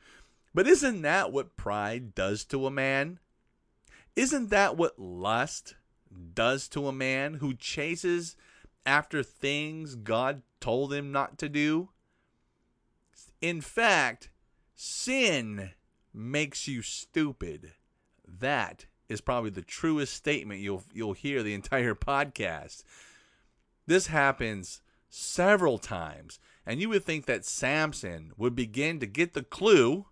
but 0.54 0.66
isn't 0.66 1.02
that 1.02 1.32
what 1.32 1.56
pride 1.56 2.14
does 2.14 2.44
to 2.46 2.66
a 2.66 2.70
man? 2.70 3.18
Isn't 4.14 4.50
that 4.50 4.76
what 4.76 4.98
lust 4.98 5.74
does 6.34 6.68
to 6.68 6.88
a 6.88 6.92
man 6.92 7.34
who 7.34 7.54
chases 7.54 8.36
after 8.84 9.22
things 9.22 9.94
God 9.94 10.42
told 10.60 10.92
him 10.92 11.12
not 11.12 11.38
to 11.38 11.48
do? 11.48 11.90
In 13.40 13.60
fact, 13.60 14.30
sin 14.74 15.70
makes 16.14 16.66
you 16.66 16.82
stupid. 16.82 17.72
That 18.26 18.86
is 19.08 19.20
probably 19.20 19.50
the 19.50 19.62
truest 19.62 20.14
statement 20.14 20.60
you'll 20.60 20.84
you'll 20.92 21.12
hear 21.12 21.42
the 21.42 21.54
entire 21.54 21.94
podcast. 21.94 22.82
This 23.86 24.08
happens 24.08 24.80
several 25.08 25.78
times, 25.78 26.38
and 26.64 26.80
you 26.80 26.88
would 26.88 27.04
think 27.04 27.26
that 27.26 27.44
Samson 27.44 28.32
would 28.36 28.54
begin 28.54 28.98
to 29.00 29.06
get 29.06 29.34
the 29.34 29.42
clue 29.42 30.06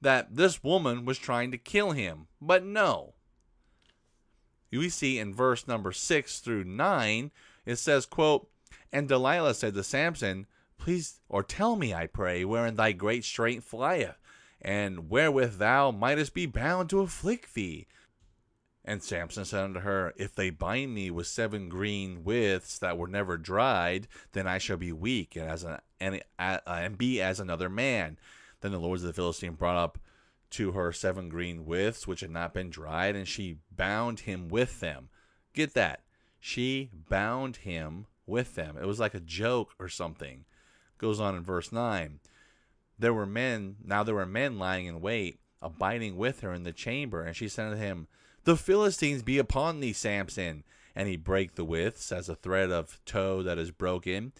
that 0.00 0.36
this 0.36 0.62
woman 0.62 1.04
was 1.04 1.18
trying 1.18 1.50
to 1.50 1.58
kill 1.58 1.92
him. 1.92 2.26
But 2.40 2.64
no. 2.64 3.14
We 4.70 4.88
see 4.88 5.18
in 5.18 5.34
verse 5.34 5.66
number 5.66 5.92
6 5.92 6.40
through 6.40 6.64
9, 6.64 7.30
it 7.64 7.76
says, 7.76 8.06
quote, 8.06 8.50
And 8.92 9.08
Delilah 9.08 9.54
said 9.54 9.74
to 9.74 9.82
Samson, 9.82 10.46
Please, 10.76 11.20
or 11.28 11.42
tell 11.42 11.76
me, 11.76 11.92
I 11.92 12.06
pray, 12.06 12.44
wherein 12.44 12.76
thy 12.76 12.92
great 12.92 13.24
strength 13.24 13.64
flieth, 13.64 14.16
and 14.60 15.10
wherewith 15.10 15.58
thou 15.58 15.90
mightest 15.90 16.34
be 16.34 16.46
bound 16.46 16.90
to 16.90 17.00
afflict 17.00 17.54
thee. 17.54 17.86
And 18.88 19.02
Samson 19.02 19.44
said 19.44 19.64
unto 19.64 19.80
her, 19.80 20.14
If 20.16 20.34
they 20.34 20.48
bind 20.48 20.94
me 20.94 21.10
with 21.10 21.26
seven 21.26 21.68
green 21.68 22.24
withs 22.24 22.78
that 22.78 22.96
were 22.96 23.06
never 23.06 23.36
dried, 23.36 24.08
then 24.32 24.46
I 24.46 24.56
shall 24.56 24.78
be 24.78 24.92
weak 24.92 25.36
and 25.36 25.46
as 25.46 25.62
a, 25.62 25.82
and, 26.00 26.22
uh, 26.38 26.60
and 26.66 26.96
be 26.96 27.20
as 27.20 27.38
another 27.38 27.68
man. 27.68 28.16
Then 28.62 28.72
the 28.72 28.78
lords 28.78 29.02
of 29.02 29.08
the 29.08 29.12
Philistine 29.12 29.52
brought 29.52 29.76
up 29.76 29.98
to 30.52 30.72
her 30.72 30.90
seven 30.90 31.28
green 31.28 31.66
withs 31.66 32.06
which 32.06 32.20
had 32.20 32.30
not 32.30 32.54
been 32.54 32.70
dried, 32.70 33.14
and 33.14 33.28
she 33.28 33.58
bound 33.70 34.20
him 34.20 34.48
with 34.48 34.80
them. 34.80 35.10
Get 35.52 35.74
that? 35.74 36.00
She 36.40 36.88
bound 37.10 37.56
him 37.56 38.06
with 38.24 38.54
them. 38.54 38.78
It 38.80 38.86
was 38.86 38.98
like 38.98 39.12
a 39.12 39.20
joke 39.20 39.74
or 39.78 39.90
something. 39.90 40.46
Goes 40.96 41.20
on 41.20 41.36
in 41.36 41.42
verse 41.42 41.70
9. 41.70 42.20
There 42.98 43.12
were 43.12 43.26
men, 43.26 43.76
now 43.84 44.02
there 44.02 44.14
were 44.14 44.24
men 44.24 44.58
lying 44.58 44.86
in 44.86 45.02
wait, 45.02 45.40
abiding 45.60 46.16
with 46.16 46.40
her 46.40 46.54
in 46.54 46.62
the 46.62 46.72
chamber, 46.72 47.22
and 47.22 47.36
she 47.36 47.48
said 47.48 47.68
to 47.68 47.76
him, 47.76 48.08
the 48.48 48.56
Philistines 48.56 49.22
be 49.22 49.36
upon 49.36 49.80
thee, 49.80 49.92
Samson. 49.92 50.64
And 50.96 51.06
he 51.06 51.18
brake 51.18 51.54
the 51.54 51.66
withs 51.66 52.10
as 52.10 52.30
a 52.30 52.34
thread 52.34 52.70
of 52.70 52.98
tow 53.04 53.42
that 53.42 53.58
is 53.58 53.70
broken 53.70 54.32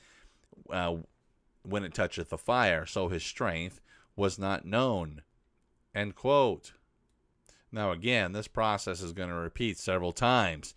uh, 0.71 0.97
when 1.63 1.85
it 1.85 1.93
toucheth 1.93 2.31
the 2.31 2.39
fire. 2.39 2.87
So 2.87 3.09
his 3.09 3.23
strength 3.23 3.83
was 4.17 4.39
not 4.39 4.65
known. 4.65 5.21
End 5.95 6.15
quote. 6.15 6.73
Now, 7.71 7.93
again, 7.93 8.33
this 8.33 8.49
process 8.49 9.03
is 9.03 9.13
going 9.13 9.29
to 9.29 9.35
repeat 9.35 9.77
several 9.77 10.13
times. 10.13 10.73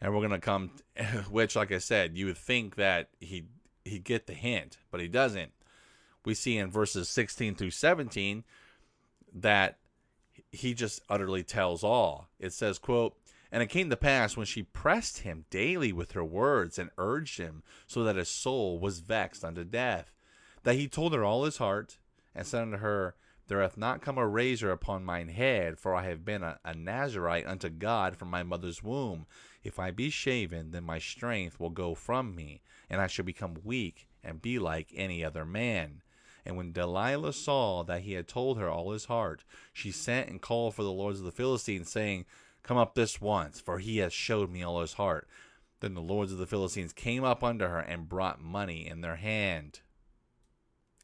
And 0.00 0.12
we're 0.12 0.18
going 0.18 0.32
to 0.32 0.40
come, 0.40 0.72
which, 1.30 1.54
like 1.54 1.70
I 1.70 1.78
said, 1.78 2.18
you 2.18 2.26
would 2.26 2.36
think 2.36 2.74
that 2.74 3.10
he 3.20 3.44
he'd 3.84 4.02
get 4.02 4.26
the 4.26 4.34
hint, 4.34 4.78
but 4.90 5.00
he 5.00 5.06
doesn't. 5.06 5.52
We 6.24 6.34
see 6.34 6.58
in 6.58 6.68
verses 6.68 7.08
16 7.08 7.54
through 7.54 7.70
17 7.70 8.42
that 9.34 9.78
he 10.52 10.74
just 10.74 11.00
utterly 11.08 11.42
tells 11.42 11.82
all. 11.82 12.28
It 12.38 12.52
says, 12.52 12.78
quote, 12.78 13.16
And 13.50 13.62
it 13.62 13.70
came 13.70 13.88
to 13.88 13.96
pass 13.96 14.36
when 14.36 14.46
she 14.46 14.62
pressed 14.62 15.20
him 15.20 15.46
daily 15.50 15.92
with 15.92 16.12
her 16.12 16.24
words 16.24 16.78
and 16.78 16.90
urged 16.98 17.38
him, 17.38 17.62
so 17.86 18.04
that 18.04 18.16
his 18.16 18.28
soul 18.28 18.78
was 18.78 19.00
vexed 19.00 19.44
unto 19.44 19.64
death, 19.64 20.12
that 20.62 20.76
he 20.76 20.86
told 20.88 21.14
her 21.14 21.24
all 21.24 21.44
his 21.44 21.56
heart, 21.56 21.96
and 22.34 22.46
said 22.46 22.62
unto 22.62 22.76
her, 22.76 23.14
There 23.48 23.62
hath 23.62 23.78
not 23.78 24.02
come 24.02 24.18
a 24.18 24.28
razor 24.28 24.70
upon 24.70 25.04
mine 25.04 25.28
head, 25.28 25.78
for 25.78 25.94
I 25.94 26.04
have 26.04 26.24
been 26.24 26.42
a, 26.42 26.58
a 26.64 26.74
Nazarite 26.74 27.46
unto 27.46 27.70
God 27.70 28.16
from 28.16 28.28
my 28.28 28.42
mother's 28.42 28.82
womb. 28.82 29.26
If 29.64 29.78
I 29.78 29.90
be 29.90 30.10
shaven, 30.10 30.70
then 30.72 30.84
my 30.84 30.98
strength 30.98 31.58
will 31.58 31.70
go 31.70 31.94
from 31.94 32.34
me, 32.34 32.60
and 32.90 33.00
I 33.00 33.06
shall 33.06 33.24
become 33.24 33.56
weak, 33.64 34.06
and 34.22 34.42
be 34.42 34.58
like 34.58 34.92
any 34.94 35.24
other 35.24 35.46
man. 35.46 36.02
And 36.44 36.56
when 36.56 36.72
Delilah 36.72 37.32
saw 37.32 37.82
that 37.84 38.02
he 38.02 38.14
had 38.14 38.26
told 38.26 38.58
her 38.58 38.68
all 38.68 38.92
his 38.92 39.04
heart, 39.04 39.44
she 39.72 39.90
sent 39.90 40.28
and 40.28 40.40
called 40.40 40.74
for 40.74 40.82
the 40.82 40.90
lords 40.90 41.20
of 41.20 41.24
the 41.24 41.30
Philistines, 41.30 41.90
saying, 41.90 42.24
Come 42.62 42.76
up 42.76 42.94
this 42.94 43.20
once, 43.20 43.60
for 43.60 43.78
he 43.78 43.98
has 43.98 44.12
showed 44.12 44.50
me 44.50 44.62
all 44.62 44.80
his 44.80 44.94
heart. 44.94 45.28
Then 45.80 45.94
the 45.94 46.00
lords 46.00 46.32
of 46.32 46.38
the 46.38 46.46
Philistines 46.46 46.92
came 46.92 47.24
up 47.24 47.42
unto 47.42 47.66
her 47.66 47.80
and 47.80 48.08
brought 48.08 48.40
money 48.40 48.86
in 48.86 49.00
their 49.00 49.16
hand. 49.16 49.80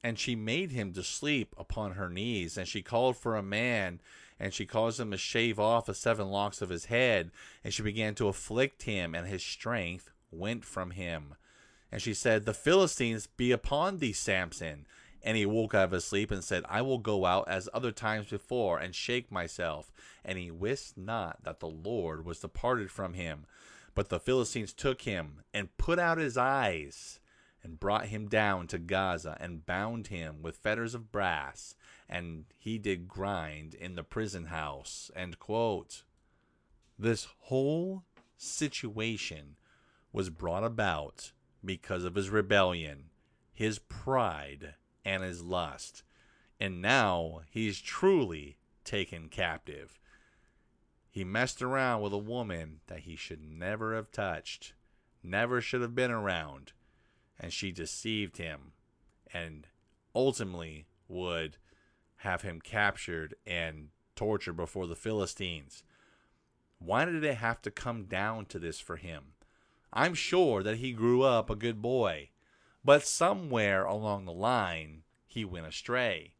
And 0.04 0.18
she 0.18 0.36
made 0.36 0.70
him 0.70 0.92
to 0.92 1.02
sleep 1.02 1.54
upon 1.58 1.92
her 1.92 2.08
knees, 2.08 2.56
and 2.56 2.68
she 2.68 2.82
called 2.82 3.16
for 3.16 3.36
a 3.36 3.42
man, 3.42 4.00
and 4.38 4.54
she 4.54 4.66
caused 4.66 5.00
him 5.00 5.10
to 5.10 5.16
shave 5.16 5.58
off 5.58 5.86
the 5.86 5.94
seven 5.94 6.28
locks 6.28 6.62
of 6.62 6.68
his 6.68 6.84
head, 6.84 7.32
and 7.64 7.74
she 7.74 7.82
began 7.82 8.14
to 8.16 8.28
afflict 8.28 8.84
him, 8.84 9.14
and 9.14 9.26
his 9.26 9.42
strength 9.42 10.10
went 10.30 10.64
from 10.64 10.92
him. 10.92 11.34
And 11.90 12.00
she 12.00 12.14
said, 12.14 12.44
The 12.44 12.54
Philistines 12.54 13.26
be 13.26 13.50
upon 13.50 13.98
thee, 13.98 14.12
Samson. 14.12 14.86
And 15.22 15.36
he 15.36 15.46
woke 15.46 15.74
out 15.74 15.84
of 15.84 15.90
his 15.90 16.04
sleep 16.04 16.30
and 16.30 16.44
said, 16.44 16.64
I 16.68 16.82
will 16.82 16.98
go 16.98 17.26
out 17.26 17.48
as 17.48 17.68
other 17.74 17.92
times 17.92 18.28
before 18.28 18.78
and 18.78 18.94
shake 18.94 19.32
myself. 19.32 19.92
And 20.24 20.38
he 20.38 20.50
wist 20.50 20.96
not 20.96 21.44
that 21.44 21.60
the 21.60 21.68
Lord 21.68 22.24
was 22.24 22.38
departed 22.38 22.90
from 22.90 23.14
him. 23.14 23.44
But 23.94 24.08
the 24.10 24.20
Philistines 24.20 24.72
took 24.72 25.02
him 25.02 25.42
and 25.52 25.76
put 25.76 25.98
out 25.98 26.18
his 26.18 26.36
eyes 26.36 27.18
and 27.62 27.80
brought 27.80 28.06
him 28.06 28.28
down 28.28 28.68
to 28.68 28.78
Gaza 28.78 29.36
and 29.40 29.66
bound 29.66 30.06
him 30.06 30.36
with 30.40 30.56
fetters 30.56 30.94
of 30.94 31.10
brass. 31.10 31.74
And 32.08 32.44
he 32.56 32.78
did 32.78 33.08
grind 33.08 33.74
in 33.74 33.96
the 33.96 34.04
prison 34.04 34.46
house. 34.46 35.10
End 35.16 35.38
quote. 35.38 36.04
This 36.98 37.26
whole 37.40 38.04
situation 38.36 39.56
was 40.12 40.30
brought 40.30 40.64
about 40.64 41.32
because 41.64 42.04
of 42.04 42.14
his 42.14 42.30
rebellion, 42.30 43.10
his 43.52 43.78
pride, 43.78 44.74
and 45.08 45.22
his 45.22 45.42
lust. 45.42 46.02
And 46.60 46.82
now 46.82 47.40
he's 47.50 47.80
truly 47.80 48.58
taken 48.84 49.28
captive. 49.28 49.98
He 51.10 51.24
messed 51.24 51.62
around 51.62 52.02
with 52.02 52.12
a 52.12 52.18
woman 52.18 52.80
that 52.88 53.00
he 53.00 53.16
should 53.16 53.42
never 53.42 53.94
have 53.94 54.12
touched, 54.12 54.74
never 55.22 55.62
should 55.62 55.80
have 55.80 55.94
been 55.94 56.10
around, 56.10 56.72
and 57.40 57.52
she 57.52 57.72
deceived 57.72 58.36
him 58.36 58.72
and 59.32 59.66
ultimately 60.14 60.86
would 61.08 61.56
have 62.16 62.42
him 62.42 62.60
captured 62.60 63.34
and 63.46 63.88
tortured 64.14 64.54
before 64.54 64.86
the 64.86 64.94
Philistines. 64.94 65.84
Why 66.78 67.06
did 67.06 67.24
it 67.24 67.36
have 67.36 67.62
to 67.62 67.70
come 67.70 68.04
down 68.04 68.44
to 68.46 68.58
this 68.58 68.78
for 68.78 68.96
him? 68.96 69.32
I'm 69.90 70.14
sure 70.14 70.62
that 70.62 70.76
he 70.76 70.92
grew 70.92 71.22
up 71.22 71.48
a 71.48 71.56
good 71.56 71.80
boy. 71.80 72.28
But 72.84 73.06
somewhere 73.06 73.84
along 73.84 74.24
the 74.24 74.32
line, 74.32 75.02
he 75.26 75.44
went 75.44 75.66
astray. 75.66 76.34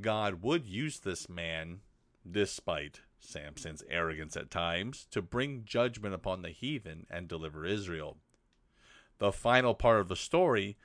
God 0.00 0.42
would 0.42 0.66
use 0.66 1.00
this 1.00 1.28
man, 1.28 1.80
despite 2.30 3.00
Samson's 3.18 3.82
arrogance 3.88 4.36
at 4.36 4.50
times, 4.50 5.06
to 5.10 5.20
bring 5.20 5.64
judgment 5.64 6.14
upon 6.14 6.42
the 6.42 6.50
heathen 6.50 7.06
and 7.10 7.26
deliver 7.26 7.64
Israel. 7.64 8.18
The 9.18 9.32
final 9.32 9.74
part 9.74 10.00
of 10.00 10.08
the 10.08 10.16
story 10.16 10.76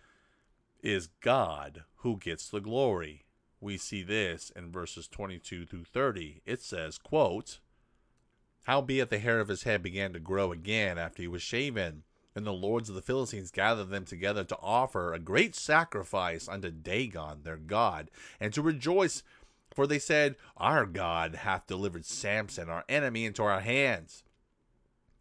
is 0.82 1.10
God 1.22 1.84
who 1.98 2.18
gets 2.18 2.50
the 2.50 2.60
glory. 2.60 3.26
We 3.62 3.78
see 3.78 4.04
this 4.04 4.52
in 4.56 4.72
verses 4.72 5.08
22 5.08 5.66
through 5.66 5.86
30. 5.86 6.42
It 6.46 6.62
says, 6.62 6.98
quote, 6.98 7.60
Howbeit 8.64 9.10
the 9.10 9.20
hair 9.20 9.40
of 9.40 9.50
his 9.50 9.64
head 9.64 9.84
began 9.84 10.14
to 10.14 10.20
grow 10.20 10.52
again 10.52 10.98
after 10.98 11.22
he 11.22 11.28
was 11.28 11.42
shaven, 11.42 12.04
and 12.36 12.46
the 12.46 12.54
lords 12.54 12.90
of 12.90 12.96
the 12.96 13.02
Philistines 13.02 13.52
gathered 13.52 13.90
them 13.90 14.06
together 14.06 14.44
to 14.44 14.58
offer 14.62 15.14
a 15.14 15.20
great 15.20 15.56
sacrifice 15.56 16.48
unto 16.48 16.72
Dagon 16.72 17.44
their 17.44 17.58
god, 17.58 18.10
and 18.40 18.54
to 18.54 18.62
rejoice, 18.62 19.24
for 19.74 19.86
they 19.86 20.00
said, 20.00 20.36
Our 20.58 20.86
God 20.86 21.36
hath 21.36 21.68
delivered 21.68 22.06
Samson, 22.06 22.70
our 22.70 22.84
enemy, 22.90 23.26
into 23.26 23.44
our 23.44 23.60
hands. 23.60 24.24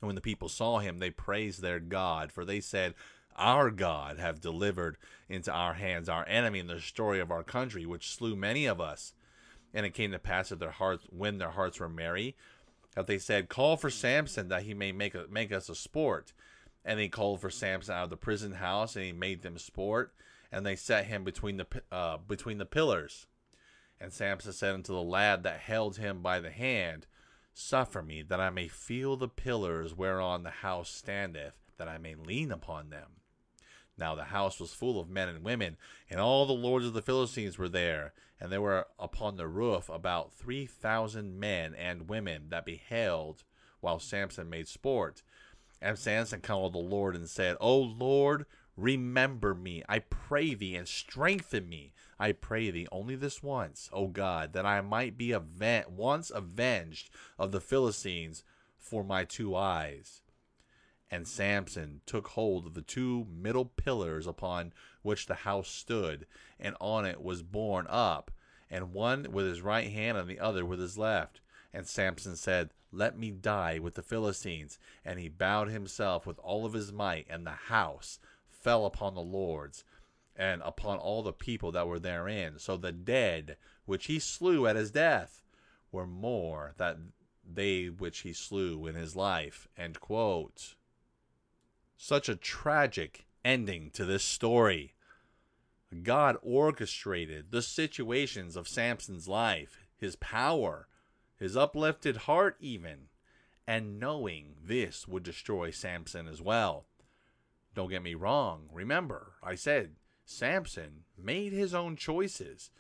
And 0.01 0.09
when 0.09 0.17
the 0.17 0.21
people 0.21 0.49
saw 0.49 0.79
him, 0.79 0.99
they 0.99 1.11
praised 1.11 1.63
their 1.63 1.81
God, 1.81 2.33
for 2.33 2.45
they 2.45 2.61
said, 2.61 2.95
Our 3.37 3.71
God 3.71 4.19
hath 4.19 4.41
delivered 4.41 4.97
into 5.29 5.53
our 5.53 5.75
hands 5.75 6.09
our 6.09 6.27
enemy 6.29 6.59
in 6.59 6.67
the 6.67 6.81
story 6.81 7.21
of 7.21 7.31
our 7.31 7.45
country, 7.45 7.87
which 7.87 8.11
slew 8.11 8.35
many 8.35 8.67
of 8.67 8.81
us. 8.81 9.15
And 9.75 9.87
it 9.87 9.95
came 9.95 10.13
to 10.13 10.19
pass 10.19 10.49
that 10.49 10.59
their 10.59 10.71
hearts, 10.71 11.07
when 11.11 11.39
their 11.39 11.51
hearts 11.51 11.81
were 11.81 11.89
merry, 11.89 12.37
that 12.95 13.07
they 13.07 13.19
said, 13.19 13.49
Call 13.49 13.77
for 13.77 13.91
Samson, 13.91 14.49
that 14.49 14.65
he 14.65 14.75
may 14.75 14.93
make, 14.93 15.15
a, 15.15 15.27
make 15.31 15.53
us 15.53 15.69
a 15.69 15.75
sport. 15.75 16.33
And 16.85 16.99
he 16.99 17.09
called 17.09 17.41
for 17.41 17.51
Samson 17.51 17.95
out 17.95 18.05
of 18.05 18.11
the 18.11 18.17
prison 18.17 18.53
house, 18.53 18.97
and 18.97 19.05
he 19.05 19.13
made 19.13 19.43
them 19.43 19.59
sport, 19.59 20.15
and 20.51 20.67
they 20.67 20.77
set 20.77 21.07
him 21.07 21.25
between 21.25 21.57
the 21.57 21.67
uh, 21.91 22.19
between 22.19 22.59
the 22.59 22.67
pillars. 22.67 23.27
And 24.01 24.13
Samson 24.13 24.53
said 24.53 24.75
unto 24.75 24.93
the 24.93 25.03
lad 25.03 25.45
that 25.45 25.61
held 25.61 25.97
him 25.97 26.23
by 26.23 26.41
the 26.41 26.51
hand, 26.51 27.07
Suffer 27.55 28.03
me 28.03 28.23
that 28.23 28.41
I 28.41 28.51
may 28.51 28.67
feel 28.67 29.17
the 29.17 29.29
pillars 29.29 29.95
whereon 29.95 30.43
the 30.43 30.51
house 30.51 30.91
standeth, 30.91 31.55
that 31.77 31.89
I 31.89 31.99
may 31.99 32.15
lean 32.15 32.51
upon 32.51 32.91
them. 32.91 33.21
Now 33.97 34.15
the 34.15 34.25
house 34.25 34.59
was 34.59 34.73
full 34.73 34.99
of 34.99 35.09
men 35.09 35.29
and 35.29 35.45
women, 35.45 35.77
and 36.11 36.19
all 36.19 36.47
the 36.47 36.53
lords 36.53 36.87
of 36.87 36.95
the 36.95 37.03
Philistines 37.03 37.59
were 37.59 37.69
there, 37.69 38.15
and 38.41 38.51
there 38.51 38.61
were 38.61 38.89
upon 38.99 39.37
the 39.37 39.47
roof 39.47 39.89
about 39.89 40.33
three 40.33 40.67
thousand 40.67 41.39
men 41.39 41.75
and 41.75 42.09
women 42.09 42.47
that 42.49 42.65
beheld 42.65 43.45
while 43.81 44.01
Samson 44.01 44.49
made 44.49 44.67
sport. 44.67 45.23
And 45.83 45.99
Samson 45.99 46.41
called 46.41 46.75
the 46.75 46.79
Lord 46.79 47.17
and 47.17 47.29
said, 47.29 47.57
O 47.61 47.77
Lord, 47.77 48.47
remember 48.77 49.53
me, 49.53 49.83
I 49.89 49.99
pray 49.99 50.55
thee, 50.55 50.77
and 50.77 50.87
strengthen 50.87 51.69
me. 51.69 51.93
I 52.21 52.31
pray 52.31 52.71
thee 52.71 52.87
only 52.93 53.17
this 53.17 53.43
once, 53.43 53.91
O 53.93 54.07
God, 54.07 54.53
that 54.53 54.65
I 54.65 54.81
might 54.81 55.19
be 55.19 55.33
aven- 55.33 55.97
once 55.97 56.31
avenged 56.31 57.11
of 57.37 57.51
the 57.51 57.61
Philistines 57.61 58.45
for 58.79 59.03
my 59.03 59.25
two 59.25 59.57
eyes. 59.57 60.23
And 61.11 61.27
Samson 61.27 62.01
took 62.07 62.29
hold 62.29 62.65
of 62.65 62.75
the 62.75 62.81
two 62.81 63.27
middle 63.29 63.67
pillars 63.67 64.27
upon 64.27 64.73
which 65.03 65.27
the 65.27 65.35
house 65.35 65.69
stood, 65.69 66.29
and 66.61 66.77
on 66.81 67.05
it 67.05 67.21
was 67.21 67.43
borne 67.43 67.89
up, 67.89 68.31
and 68.71 68.93
one 68.93 69.33
with 69.33 69.47
his 69.47 69.61
right 69.61 69.91
hand 69.91 70.17
and 70.17 70.29
the 70.31 70.39
other 70.39 70.65
with 70.65 70.79
his 70.79 70.97
left. 70.97 71.42
And 71.73 71.87
Samson 71.87 72.37
said, 72.37 72.71
Let 72.91 73.19
me 73.19 73.31
die 73.31 73.79
with 73.79 73.95
the 73.95 74.03
Philistines. 74.03 74.79
And 75.05 75.19
he 75.19 75.29
bowed 75.29 75.69
himself 75.69 76.27
with 76.27 76.39
all 76.39 76.67
of 76.67 76.75
his 76.75 76.93
might, 76.93 77.27
and 77.31 77.47
the 77.47 77.51
house 77.51 78.19
fell 78.49 78.87
upon 78.87 79.15
the 79.15 79.21
lords 79.21 79.85
and 80.37 80.63
upon 80.65 80.99
all 80.99 81.23
the 81.23 81.33
people 81.33 81.73
that 81.73 81.87
were 81.87 81.99
therein. 81.99 82.59
So 82.59 82.77
the 82.77 82.93
dead 82.93 83.57
which 83.85 84.07
he 84.07 84.19
slew 84.19 84.67
at 84.67 84.77
his 84.77 84.91
death 84.91 85.43
were 85.91 86.07
more 86.07 86.75
than 86.77 87.13
they 87.45 87.87
which 87.87 88.21
he 88.21 88.33
slew 88.33 88.87
in 88.87 88.95
his 88.95 89.17
life. 89.17 89.69
End 89.77 90.01
quote. 90.01 90.75
Such 91.97 92.29
a 92.29 92.37
tragic 92.37 93.27
ending 93.45 93.91
to 93.91 94.05
this 94.05 94.25
story. 94.25 94.95
God 96.03 96.37
orchestrated 96.43 97.51
the 97.51 97.63
situations 97.63 98.57
of 98.57 98.67
Samson's 98.67 99.29
life, 99.29 99.87
his 99.97 100.17
power, 100.17 100.89
his 101.43 101.57
uplifted 101.57 102.19
heart, 102.19 102.57
even, 102.61 103.09
and 103.67 103.99
knowing 103.99 104.55
this 104.65 105.09
would 105.09 105.25
destroy 105.25 105.73
Samson 105.73 106.29
as 106.29 106.41
well. 106.41 106.87
Don't 107.75 107.91
get 107.91 108.01
me 108.01 108.15
wrong. 108.15 108.69
Remember, 108.73 109.33
I 109.43 109.57
said 109.57 109.97
Samson 110.25 111.03
made 111.19 111.53
his 111.53 111.75
own 111.75 111.97
choices, 111.97 112.71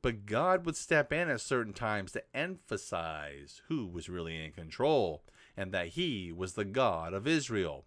but 0.00 0.24
God 0.24 0.64
would 0.64 0.76
step 0.76 1.12
in 1.12 1.28
at 1.28 1.42
certain 1.42 1.74
times 1.74 2.12
to 2.12 2.22
emphasize 2.34 3.60
who 3.68 3.86
was 3.86 4.08
really 4.08 4.42
in 4.42 4.52
control 4.52 5.22
and 5.54 5.70
that 5.72 5.88
he 5.88 6.32
was 6.32 6.54
the 6.54 6.64
God 6.64 7.12
of 7.12 7.26
Israel. 7.26 7.84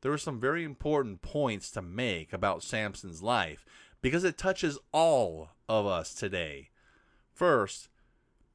There 0.00 0.12
are 0.12 0.16
some 0.16 0.40
very 0.40 0.64
important 0.64 1.20
points 1.20 1.70
to 1.72 1.82
make 1.82 2.32
about 2.32 2.62
Samson's 2.62 3.22
life 3.22 3.66
because 4.00 4.24
it 4.24 4.38
touches 4.38 4.78
all 4.90 5.50
of 5.68 5.84
us 5.84 6.14
today. 6.14 6.70
First, 7.34 7.90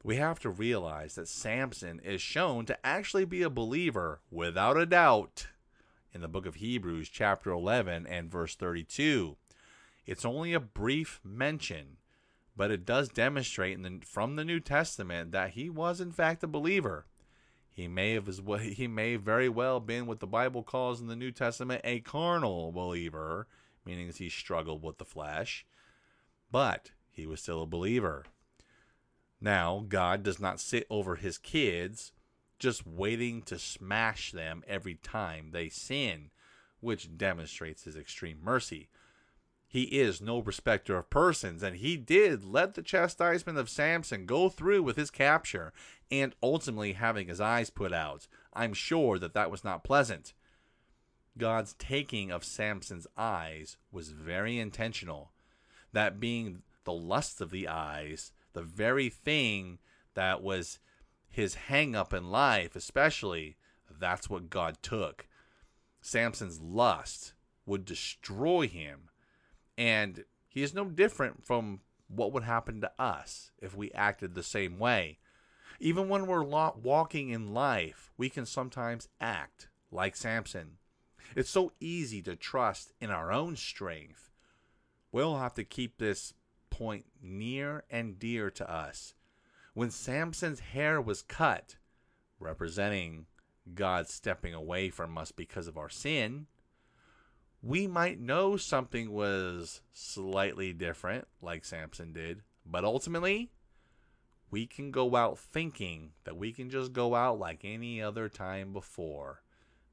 we 0.04 0.16
have 0.16 0.38
to 0.38 0.50
realize 0.50 1.14
that 1.14 1.26
Samson 1.26 1.98
is 2.04 2.20
shown 2.20 2.66
to 2.66 2.86
actually 2.86 3.24
be 3.24 3.40
a 3.40 3.48
believer 3.48 4.20
without 4.30 4.76
a 4.76 4.84
doubt 4.84 5.46
in 6.12 6.20
the 6.20 6.28
book 6.28 6.44
of 6.44 6.56
Hebrews, 6.56 7.08
chapter 7.08 7.50
11 7.50 8.06
and 8.06 8.30
verse 8.30 8.54
32. 8.54 9.36
It's 10.04 10.26
only 10.26 10.52
a 10.52 10.60
brief 10.60 11.20
mention, 11.24 11.96
but 12.54 12.70
it 12.70 12.84
does 12.84 13.08
demonstrate 13.08 13.82
the, 13.82 14.00
from 14.04 14.36
the 14.36 14.44
New 14.44 14.60
Testament 14.60 15.32
that 15.32 15.52
he 15.52 15.70
was 15.70 16.02
in 16.02 16.12
fact 16.12 16.44
a 16.44 16.46
believer. 16.46 17.06
He 17.72 17.88
may 17.88 18.12
have 18.12 18.28
he 18.60 18.86
may 18.86 19.16
very 19.16 19.48
well 19.48 19.80
been 19.80 20.04
what 20.06 20.20
the 20.20 20.26
Bible 20.26 20.62
calls 20.62 21.00
in 21.00 21.06
the 21.06 21.16
New 21.16 21.32
Testament 21.32 21.80
a 21.82 22.00
carnal 22.00 22.72
believer, 22.72 23.48
meaning 23.86 24.12
he 24.12 24.28
struggled 24.28 24.82
with 24.82 24.98
the 24.98 25.04
flesh, 25.06 25.64
but 26.52 26.90
he 27.10 27.26
was 27.26 27.40
still 27.40 27.62
a 27.62 27.66
believer. 27.66 28.26
Now, 29.40 29.84
God 29.88 30.22
does 30.22 30.40
not 30.40 30.60
sit 30.60 30.86
over 30.88 31.16
his 31.16 31.38
kids 31.38 32.12
just 32.58 32.86
waiting 32.86 33.42
to 33.42 33.58
smash 33.58 34.32
them 34.32 34.62
every 34.66 34.94
time 34.94 35.50
they 35.50 35.68
sin, 35.68 36.30
which 36.80 37.16
demonstrates 37.16 37.84
his 37.84 37.96
extreme 37.96 38.38
mercy. 38.42 38.88
He 39.66 39.82
is 39.98 40.20
no 40.20 40.38
respecter 40.38 40.96
of 40.96 41.10
persons, 41.10 41.62
and 41.62 41.76
he 41.76 41.96
did 41.96 42.44
let 42.44 42.74
the 42.74 42.82
chastisement 42.82 43.58
of 43.58 43.68
Samson 43.68 44.24
go 44.24 44.48
through 44.48 44.84
with 44.84 44.96
his 44.96 45.10
capture 45.10 45.72
and 46.10 46.34
ultimately 46.42 46.92
having 46.92 47.26
his 47.26 47.40
eyes 47.40 47.70
put 47.70 47.92
out. 47.92 48.28
I'm 48.52 48.72
sure 48.72 49.18
that 49.18 49.34
that 49.34 49.50
was 49.50 49.64
not 49.64 49.82
pleasant. 49.82 50.32
God's 51.36 51.74
taking 51.74 52.30
of 52.30 52.44
Samson's 52.44 53.08
eyes 53.16 53.76
was 53.90 54.10
very 54.10 54.60
intentional, 54.60 55.32
that 55.92 56.20
being 56.20 56.62
the 56.84 56.92
lust 56.92 57.40
of 57.40 57.50
the 57.50 57.66
eyes, 57.66 58.32
the 58.54 58.62
very 58.62 59.08
thing 59.08 59.78
that 60.14 60.42
was 60.42 60.78
his 61.28 61.54
hang 61.54 61.94
up 61.94 62.14
in 62.14 62.30
life, 62.30 62.74
especially, 62.74 63.56
that's 64.00 64.30
what 64.30 64.50
God 64.50 64.78
took. 64.82 65.26
Samson's 66.00 66.60
lust 66.60 67.34
would 67.66 67.84
destroy 67.84 68.66
him 68.68 69.08
and 69.76 70.24
he 70.48 70.62
is 70.62 70.74
no 70.74 70.84
different 70.84 71.44
from 71.44 71.80
what 72.08 72.32
would 72.32 72.44
happen 72.44 72.80
to 72.80 72.92
us 72.98 73.50
if 73.60 73.76
we 73.76 73.90
acted 73.92 74.34
the 74.34 74.42
same 74.42 74.78
way. 74.78 75.18
Even 75.80 76.08
when 76.08 76.26
we're 76.26 76.42
walking 76.42 77.30
in 77.30 77.52
life, 77.52 78.12
we 78.16 78.28
can 78.28 78.46
sometimes 78.46 79.08
act 79.20 79.68
like 79.90 80.14
Samson. 80.14 80.76
It's 81.34 81.50
so 81.50 81.72
easy 81.80 82.22
to 82.22 82.36
trust 82.36 82.92
in 83.00 83.10
our 83.10 83.32
own 83.32 83.56
strength. 83.56 84.30
We'll 85.10 85.38
have 85.38 85.54
to 85.54 85.64
keep 85.64 85.98
this 85.98 86.34
point 86.74 87.04
near 87.22 87.84
and 87.88 88.18
dear 88.18 88.50
to 88.50 88.68
us. 88.68 89.14
When 89.74 89.92
Samson's 89.92 90.58
hair 90.58 91.00
was 91.00 91.22
cut, 91.22 91.76
representing 92.40 93.26
God 93.74 94.08
stepping 94.08 94.54
away 94.54 94.90
from 94.90 95.16
us 95.16 95.30
because 95.30 95.68
of 95.68 95.78
our 95.78 95.88
sin, 95.88 96.46
we 97.62 97.86
might 97.86 98.20
know 98.20 98.56
something 98.56 99.12
was 99.12 99.82
slightly 99.92 100.72
different, 100.72 101.28
like 101.40 101.64
Samson 101.64 102.12
did, 102.12 102.42
but 102.66 102.84
ultimately, 102.84 103.52
we 104.50 104.66
can 104.66 104.90
go 104.90 105.14
out 105.14 105.38
thinking 105.38 106.10
that 106.24 106.36
we 106.36 106.52
can 106.52 106.70
just 106.70 106.92
go 106.92 107.14
out 107.14 107.38
like 107.38 107.60
any 107.62 108.02
other 108.02 108.28
time 108.28 108.72
before, 108.72 109.42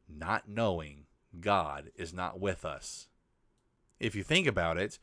not 0.09 0.49
knowing 0.49 1.05
God 1.39 1.91
is 1.95 2.11
not 2.11 2.39
with 2.39 2.65
us. 2.65 3.07
If 3.99 4.15
you 4.15 4.23
think 4.23 4.47
about 4.47 4.79
it, 4.79 4.97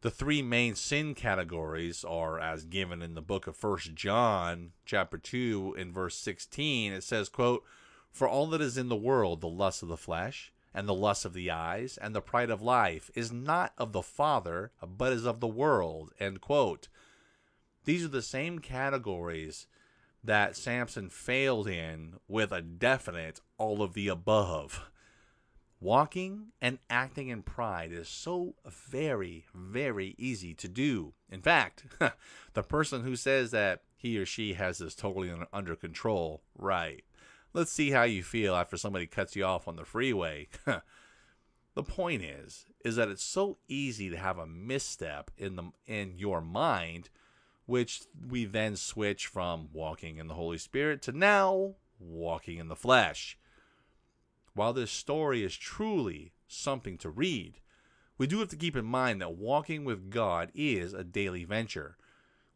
the 0.00 0.10
three 0.10 0.42
main 0.42 0.74
sin 0.74 1.14
categories 1.14 2.04
are 2.04 2.38
as 2.38 2.64
given 2.64 3.02
in 3.02 3.14
the 3.14 3.22
book 3.22 3.46
of 3.46 3.56
First 3.56 3.94
John 3.94 4.72
chapter 4.84 5.18
2 5.18 5.74
in 5.78 5.92
verse 5.92 6.16
16 6.16 6.92
it 6.92 7.02
says 7.02 7.28
quote 7.28 7.64
for 8.10 8.28
all 8.28 8.46
that 8.48 8.60
is 8.60 8.78
in 8.78 8.88
the 8.88 8.96
world 8.96 9.40
the 9.40 9.48
lust 9.48 9.82
of 9.82 9.88
the 9.88 9.96
flesh 9.96 10.52
and 10.74 10.88
the 10.88 10.94
lust 10.94 11.24
of 11.24 11.32
the 11.32 11.50
eyes 11.50 11.98
and 12.00 12.14
the 12.14 12.20
pride 12.20 12.50
of 12.50 12.62
life 12.62 13.10
is 13.14 13.32
not 13.32 13.72
of 13.78 13.92
the 13.92 14.02
Father, 14.02 14.70
but 14.80 15.12
is 15.12 15.24
of 15.24 15.40
the 15.40 15.48
world. 15.48 16.12
End 16.20 16.40
quote. 16.40 16.88
These 17.84 18.04
are 18.04 18.08
the 18.08 18.22
same 18.22 18.58
categories 18.58 19.66
that 20.22 20.56
Samson 20.56 21.10
failed 21.10 21.66
in 21.66 22.14
with 22.28 22.52
a 22.52 22.60
definite 22.60 23.40
all 23.56 23.82
of 23.82 23.94
the 23.94 24.08
above. 24.08 24.88
Walking 25.80 26.48
and 26.60 26.78
acting 26.90 27.28
in 27.28 27.42
pride 27.42 27.92
is 27.92 28.08
so 28.08 28.54
very, 28.66 29.44
very 29.54 30.16
easy 30.18 30.52
to 30.54 30.68
do. 30.68 31.14
In 31.30 31.40
fact, 31.40 31.84
the 32.54 32.62
person 32.62 33.02
who 33.02 33.14
says 33.14 33.52
that 33.52 33.82
he 33.96 34.18
or 34.18 34.26
she 34.26 34.54
has 34.54 34.78
this 34.78 34.94
totally 34.94 35.32
under 35.52 35.76
control, 35.76 36.42
right, 36.56 37.04
Let's 37.54 37.72
see 37.72 37.90
how 37.90 38.02
you 38.02 38.22
feel 38.22 38.54
after 38.54 38.76
somebody 38.76 39.06
cuts 39.06 39.34
you 39.34 39.44
off 39.44 39.66
on 39.66 39.76
the 39.76 39.84
freeway. 39.84 40.48
the 41.74 41.82
point 41.82 42.22
is 42.22 42.66
is 42.84 42.96
that 42.96 43.08
it's 43.08 43.24
so 43.24 43.58
easy 43.68 44.10
to 44.10 44.16
have 44.16 44.38
a 44.38 44.46
misstep 44.46 45.30
in 45.36 45.56
the 45.56 45.72
in 45.86 46.14
your 46.16 46.40
mind 46.40 47.10
which 47.66 48.02
we 48.28 48.44
then 48.44 48.76
switch 48.76 49.26
from 49.26 49.68
walking 49.72 50.16
in 50.16 50.26
the 50.26 50.34
Holy 50.34 50.56
Spirit 50.56 51.02
to 51.02 51.12
now 51.12 51.74
walking 51.98 52.58
in 52.58 52.68
the 52.68 52.76
flesh. 52.76 53.38
While 54.58 54.72
this 54.72 54.90
story 54.90 55.44
is 55.44 55.56
truly 55.56 56.32
something 56.46 56.98
to 56.98 57.10
read, 57.10 57.60
we 58.18 58.26
do 58.26 58.40
have 58.40 58.48
to 58.48 58.56
keep 58.56 58.76
in 58.76 58.84
mind 58.84 59.20
that 59.20 59.36
walking 59.36 59.84
with 59.84 60.10
God 60.10 60.50
is 60.54 60.92
a 60.92 61.04
daily 61.04 61.44
venture. 61.44 61.96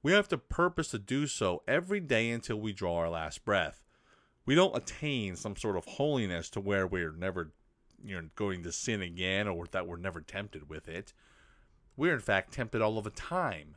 We 0.03 0.13
have 0.13 0.29
to 0.29 0.39
purpose 0.39 0.91
to 0.91 0.99
do 0.99 1.27
so 1.27 1.63
every 1.67 2.01
day 2.01 2.31
until 2.31 2.61
we 2.61 2.73
draw 2.73 2.97
our 2.97 3.11
last 3.11 3.45
breath 3.45 3.83
we 4.45 4.55
don't 4.55 4.77
attain 4.77 5.37
some 5.37 5.57
sort 5.57 5.77
of 5.77 5.85
holiness 5.85 6.51
to 6.51 6.61
where 6.61 6.87
we're 6.87 7.13
never 7.13 7.53
you 8.05 8.17
know 8.17 8.29
going 8.35 8.63
to 8.65 8.73
sin 8.73 9.03
again 9.03 9.47
or 9.47 9.67
that 9.71 9.87
we're 9.87 9.97
never 9.97 10.21
tempted 10.21 10.69
with 10.69 10.89
it. 10.89 11.13
We're 11.97 12.15
in 12.15 12.21
fact 12.21 12.53
tempted 12.53 12.83
all 12.83 12.99
of 12.99 13.05
the 13.05 13.11
time. 13.11 13.77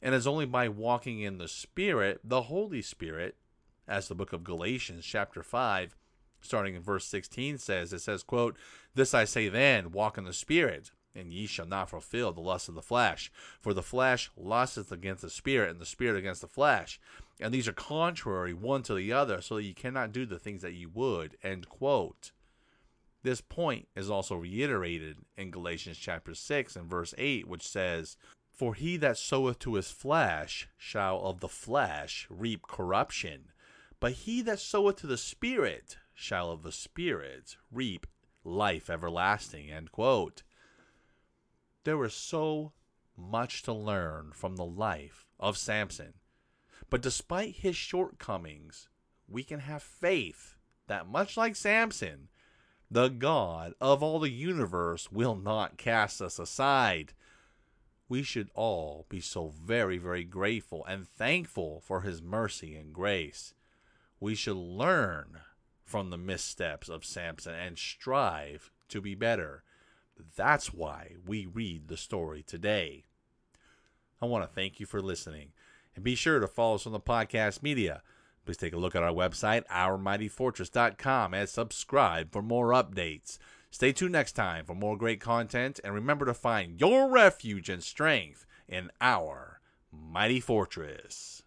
And 0.00 0.14
it's 0.14 0.26
only 0.26 0.46
by 0.46 0.68
walking 0.68 1.20
in 1.20 1.38
the 1.38 1.48
Spirit, 1.48 2.20
the 2.22 2.42
Holy 2.42 2.82
Spirit, 2.82 3.34
as 3.88 4.06
the 4.06 4.14
book 4.14 4.32
of 4.32 4.44
Galatians, 4.44 5.04
chapter 5.04 5.42
5, 5.42 5.96
starting 6.48 6.74
in 6.74 6.82
verse 6.82 7.04
16 7.04 7.58
says, 7.58 7.92
it 7.92 8.00
says, 8.00 8.22
quote, 8.22 8.56
This 8.94 9.14
I 9.14 9.24
say 9.24 9.48
then, 9.48 9.92
walk 9.92 10.18
in 10.18 10.24
the 10.24 10.32
Spirit, 10.32 10.90
and 11.14 11.32
ye 11.32 11.46
shall 11.46 11.66
not 11.66 11.90
fulfill 11.90 12.32
the 12.32 12.40
lust 12.40 12.68
of 12.68 12.74
the 12.74 12.82
flesh. 12.82 13.30
For 13.60 13.74
the 13.74 13.82
flesh 13.82 14.30
lusteth 14.36 14.90
against 14.90 15.22
the 15.22 15.30
Spirit, 15.30 15.70
and 15.70 15.80
the 15.80 15.86
Spirit 15.86 16.18
against 16.18 16.40
the 16.40 16.48
flesh. 16.48 16.98
And 17.40 17.52
these 17.52 17.68
are 17.68 17.72
contrary 17.72 18.54
one 18.54 18.82
to 18.84 18.94
the 18.94 19.12
other, 19.12 19.40
so 19.40 19.56
that 19.56 19.62
ye 19.62 19.74
cannot 19.74 20.12
do 20.12 20.26
the 20.26 20.38
things 20.38 20.62
that 20.62 20.72
ye 20.72 20.86
would. 20.86 21.36
End 21.42 21.68
quote. 21.68 22.32
This 23.22 23.40
point 23.40 23.88
is 23.96 24.10
also 24.10 24.36
reiterated 24.36 25.18
in 25.36 25.50
Galatians 25.50 25.98
chapter 25.98 26.34
6 26.34 26.76
and 26.76 26.88
verse 26.88 27.14
8, 27.18 27.46
which 27.46 27.66
says, 27.66 28.16
For 28.52 28.74
he 28.74 28.96
that 28.98 29.18
soweth 29.18 29.58
to 29.60 29.74
his 29.74 29.90
flesh 29.90 30.68
shall 30.76 31.20
of 31.20 31.40
the 31.40 31.48
flesh 31.48 32.26
reap 32.30 32.62
corruption, 32.68 33.50
but 34.00 34.12
he 34.12 34.40
that 34.42 34.60
soweth 34.60 34.96
to 34.96 35.06
the 35.06 35.18
Spirit 35.18 35.96
shall 36.18 36.50
of 36.50 36.64
the 36.64 36.72
Spirit 36.72 37.56
reap 37.70 38.04
life 38.42 38.90
everlasting. 38.90 39.70
End 39.70 39.92
quote. 39.92 40.42
There 41.84 42.04
is 42.04 42.12
so 42.12 42.72
much 43.16 43.62
to 43.62 43.72
learn 43.72 44.32
from 44.34 44.56
the 44.56 44.64
life 44.64 45.26
of 45.38 45.56
Samson. 45.56 46.14
But 46.90 47.02
despite 47.02 47.56
his 47.56 47.76
shortcomings, 47.76 48.88
we 49.28 49.44
can 49.44 49.60
have 49.60 49.82
faith 49.82 50.56
that, 50.88 51.08
much 51.08 51.36
like 51.36 51.54
Samson, 51.54 52.28
the 52.90 53.08
God 53.08 53.74
of 53.80 54.02
all 54.02 54.18
the 54.18 54.30
universe 54.30 55.12
will 55.12 55.36
not 55.36 55.78
cast 55.78 56.20
us 56.20 56.40
aside. 56.40 57.12
We 58.08 58.24
should 58.24 58.50
all 58.54 59.06
be 59.08 59.20
so 59.20 59.48
very, 59.48 59.98
very 59.98 60.24
grateful 60.24 60.84
and 60.84 61.06
thankful 61.06 61.80
for 61.80 62.00
his 62.00 62.20
mercy 62.20 62.74
and 62.74 62.92
grace. 62.92 63.54
We 64.18 64.34
should 64.34 64.56
learn 64.56 65.42
from 65.88 66.10
the 66.10 66.18
missteps 66.18 66.88
of 66.88 67.04
Samson 67.04 67.54
and 67.54 67.78
strive 67.78 68.70
to 68.88 69.00
be 69.00 69.14
better. 69.14 69.62
That's 70.36 70.72
why 70.72 71.14
we 71.26 71.46
read 71.46 71.88
the 71.88 71.96
story 71.96 72.42
today. 72.42 73.04
I 74.20 74.26
want 74.26 74.44
to 74.44 74.54
thank 74.54 74.80
you 74.80 74.86
for 74.86 75.00
listening. 75.00 75.52
And 75.94 76.04
be 76.04 76.14
sure 76.14 76.40
to 76.40 76.46
follow 76.46 76.74
us 76.74 76.86
on 76.86 76.92
the 76.92 77.00
podcast 77.00 77.62
media. 77.62 78.02
Please 78.44 78.56
take 78.56 78.72
a 78.72 78.78
look 78.78 78.94
at 78.94 79.02
our 79.02 79.12
website, 79.12 79.66
ourmightyfortress.com, 79.66 81.34
and 81.34 81.48
subscribe 81.48 82.32
for 82.32 82.42
more 82.42 82.68
updates. 82.68 83.38
Stay 83.70 83.92
tuned 83.92 84.12
next 84.12 84.32
time 84.32 84.64
for 84.64 84.74
more 84.74 84.96
great 84.96 85.20
content, 85.20 85.80
and 85.84 85.94
remember 85.94 86.24
to 86.24 86.34
find 86.34 86.80
your 86.80 87.10
refuge 87.10 87.68
and 87.68 87.82
strength 87.82 88.46
in 88.66 88.90
our 89.00 89.60
mighty 89.92 90.40
fortress. 90.40 91.42